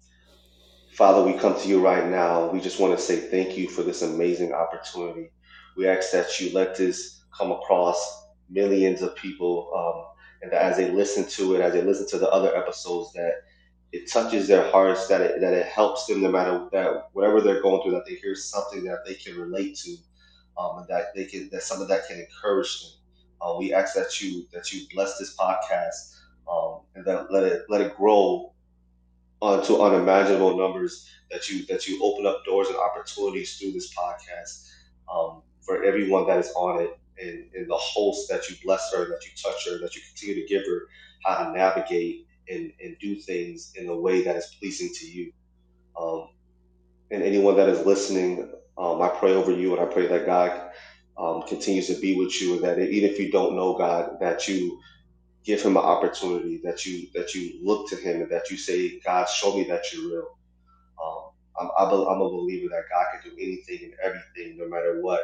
Father, 0.92 1.22
we 1.22 1.38
come 1.38 1.60
to 1.60 1.68
you 1.68 1.84
right 1.84 2.08
now. 2.08 2.50
We 2.50 2.60
just 2.60 2.80
want 2.80 2.96
to 2.96 3.02
say 3.02 3.16
thank 3.16 3.58
you 3.58 3.68
for 3.68 3.82
this 3.82 4.00
amazing 4.00 4.52
opportunity. 4.54 5.30
We 5.76 5.86
ask 5.86 6.10
that 6.12 6.40
you 6.40 6.54
let 6.54 6.74
this 6.74 7.22
come 7.36 7.52
across 7.52 8.28
millions 8.48 9.02
of 9.02 9.14
people, 9.14 9.70
um, 9.76 10.14
and 10.40 10.50
that 10.50 10.62
as 10.62 10.78
they 10.78 10.90
listen 10.90 11.28
to 11.28 11.54
it, 11.54 11.60
as 11.60 11.74
they 11.74 11.82
listen 11.82 12.08
to 12.08 12.18
the 12.18 12.30
other 12.30 12.56
episodes, 12.56 13.12
that 13.12 13.42
it 13.92 14.10
touches 14.10 14.48
their 14.48 14.70
hearts, 14.70 15.06
that 15.08 15.20
it, 15.20 15.40
that 15.42 15.52
it 15.52 15.66
helps 15.66 16.06
them 16.06 16.22
no 16.22 16.30
matter 16.30 16.66
that 16.72 17.08
whatever 17.12 17.42
they're 17.42 17.60
going 17.60 17.82
through, 17.82 17.92
that 17.92 18.06
they 18.06 18.14
hear 18.14 18.34
something 18.34 18.82
that 18.84 19.00
they 19.06 19.14
can 19.14 19.36
relate 19.36 19.76
to, 19.76 19.96
um, 20.58 20.78
and 20.78 20.88
that 20.88 21.14
they 21.14 21.26
can 21.26 21.50
that 21.52 21.62
something 21.62 21.88
that 21.88 22.08
can 22.08 22.18
encourage 22.18 22.80
them. 22.80 22.95
Uh, 23.40 23.54
we 23.58 23.72
ask 23.72 23.94
that 23.94 24.20
you 24.20 24.46
that 24.52 24.72
you 24.72 24.86
bless 24.94 25.18
this 25.18 25.36
podcast 25.36 26.16
um, 26.50 26.80
and 26.94 27.04
that 27.04 27.32
let 27.32 27.44
it 27.44 27.62
let 27.68 27.80
it 27.80 27.96
grow 27.96 28.52
onto 29.40 29.80
unimaginable 29.82 30.56
numbers 30.56 31.08
that 31.30 31.48
you 31.50 31.66
that 31.66 31.86
you 31.86 32.02
open 32.02 32.26
up 32.26 32.44
doors 32.44 32.68
and 32.68 32.76
opportunities 32.76 33.56
through 33.58 33.72
this 33.72 33.94
podcast 33.94 34.70
um, 35.12 35.42
for 35.60 35.82
everyone 35.84 36.26
that 36.26 36.38
is 36.38 36.52
on 36.56 36.80
it 36.82 36.98
and, 37.22 37.44
and 37.54 37.68
the 37.70 37.76
host 37.76 38.28
that 38.30 38.48
you 38.48 38.56
bless 38.64 38.92
her 38.92 39.06
that 39.08 39.20
you 39.24 39.30
touch 39.42 39.66
her 39.68 39.78
that 39.78 39.94
you 39.94 40.02
continue 40.08 40.42
to 40.42 40.48
give 40.48 40.64
her 40.66 40.88
how 41.24 41.44
to 41.44 41.52
navigate 41.56 42.26
and, 42.48 42.72
and 42.82 42.96
do 43.00 43.16
things 43.16 43.72
in 43.76 43.88
a 43.88 43.96
way 43.96 44.22
that 44.22 44.36
is 44.36 44.54
pleasing 44.60 44.90
to 44.94 45.06
you. 45.06 45.32
Um, 46.00 46.28
and 47.10 47.22
anyone 47.22 47.56
that 47.56 47.68
is 47.68 47.84
listening 47.86 48.52
um, 48.78 49.00
i 49.02 49.08
pray 49.08 49.32
over 49.32 49.52
you 49.52 49.76
and 49.76 49.80
i 49.80 49.92
pray 49.92 50.06
that 50.06 50.26
god 50.26 50.70
um, 51.18 51.42
continues 51.48 51.88
to 51.88 52.00
be 52.00 52.16
with 52.16 52.40
you 52.42 52.54
and 52.54 52.64
that 52.64 52.78
even 52.78 53.10
if 53.10 53.18
you 53.20 53.30
don't 53.32 53.56
know 53.56 53.76
god 53.78 54.18
that 54.20 54.48
you 54.48 54.70
give 55.44 55.62
him 55.62 55.76
an 55.76 55.82
opportunity 55.84 56.60
that 56.64 56.84
you 56.86 57.08
that 57.14 57.34
you 57.34 57.60
look 57.64 57.88
to 57.90 57.96
him 57.96 58.22
and 58.22 58.30
that 58.30 58.50
you 58.50 58.56
say, 58.56 59.00
God, 59.00 59.28
show 59.28 59.56
me 59.56 59.64
that 59.64 59.92
you're 59.92 60.10
real. 60.10 60.28
Um, 61.02 61.32
I'm, 61.60 61.70
I'm 61.92 62.20
a 62.20 62.30
believer 62.30 62.68
that 62.70 62.84
God 62.92 63.06
can 63.12 63.30
do 63.30 63.36
anything 63.36 63.80
and 63.84 63.94
everything, 64.04 64.58
no 64.58 64.68
matter 64.68 65.00
what. 65.02 65.20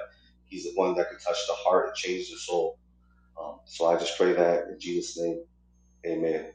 He's 0.46 0.64
the 0.64 0.72
one 0.74 0.94
that 0.96 1.10
can 1.10 1.18
touch 1.18 1.46
the 1.48 1.54
heart 1.54 1.88
and 1.88 1.96
change 1.96 2.30
the 2.30 2.36
soul. 2.38 2.78
Um, 3.40 3.60
so 3.66 3.86
I 3.86 3.98
just 3.98 4.18
pray 4.18 4.32
that 4.34 4.68
in 4.68 4.80
Jesus' 4.80 5.18
name, 5.18 5.44
Amen. 6.06 6.46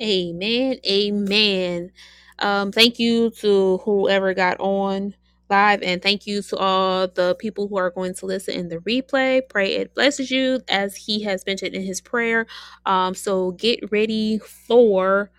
Amen. 0.00 0.78
Amen. 0.86 1.92
Um, 2.40 2.72
thank 2.72 2.98
you 2.98 3.30
to 3.40 3.78
whoever 3.78 4.34
got 4.34 4.60
on 4.60 5.14
live, 5.52 5.82
and 5.82 6.00
thank 6.00 6.26
you 6.26 6.40
to 6.42 6.56
all 6.56 7.06
the 7.06 7.36
people 7.38 7.68
who 7.68 7.76
are 7.76 7.90
going 7.90 8.14
to 8.14 8.26
listen 8.26 8.54
in 8.54 8.68
the 8.68 8.78
replay. 8.78 9.42
Pray 9.46 9.74
it 9.74 9.94
blesses 9.94 10.30
you 10.30 10.60
as 10.68 10.96
he 10.96 11.22
has 11.24 11.44
mentioned 11.46 11.74
in 11.74 11.82
his 11.82 12.00
prayer. 12.00 12.46
Um, 12.86 13.14
so 13.14 13.52
get 13.52 13.92
ready 13.92 14.38
for 14.38 15.30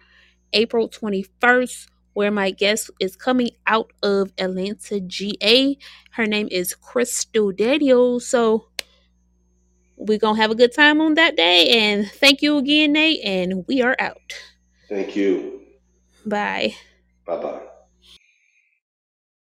April 0.54 0.88
21st, 0.88 1.88
where 2.14 2.32
my 2.32 2.52
guest 2.52 2.92
is 3.00 3.16
coming 3.16 3.50
out 3.66 3.92
of 4.04 4.32
Atlanta, 4.38 5.00
GA. 5.00 5.78
Her 6.12 6.28
name 6.28 6.48
is 6.52 6.76
Crystal 6.76 7.52
Daniel. 7.52 8.20
So 8.20 8.68
we're 9.98 10.20
going 10.20 10.36
to 10.36 10.42
have 10.42 10.52
a 10.52 10.56
good 10.56 10.76
time 10.76 11.02
on 11.02 11.16
that 11.16 11.36
day. 11.36 11.70
And 11.70 12.08
thank 12.08 12.44
you 12.44 12.58
again, 12.58 12.94
Nate. 12.94 13.22
And 13.24 13.66
we 13.68 13.82
are 13.82 13.96
out. 13.98 14.34
Thank 14.88 15.16
you. 15.16 15.62
Bye. 16.24 16.76
Bye 17.26 17.38
bye. 17.42 17.73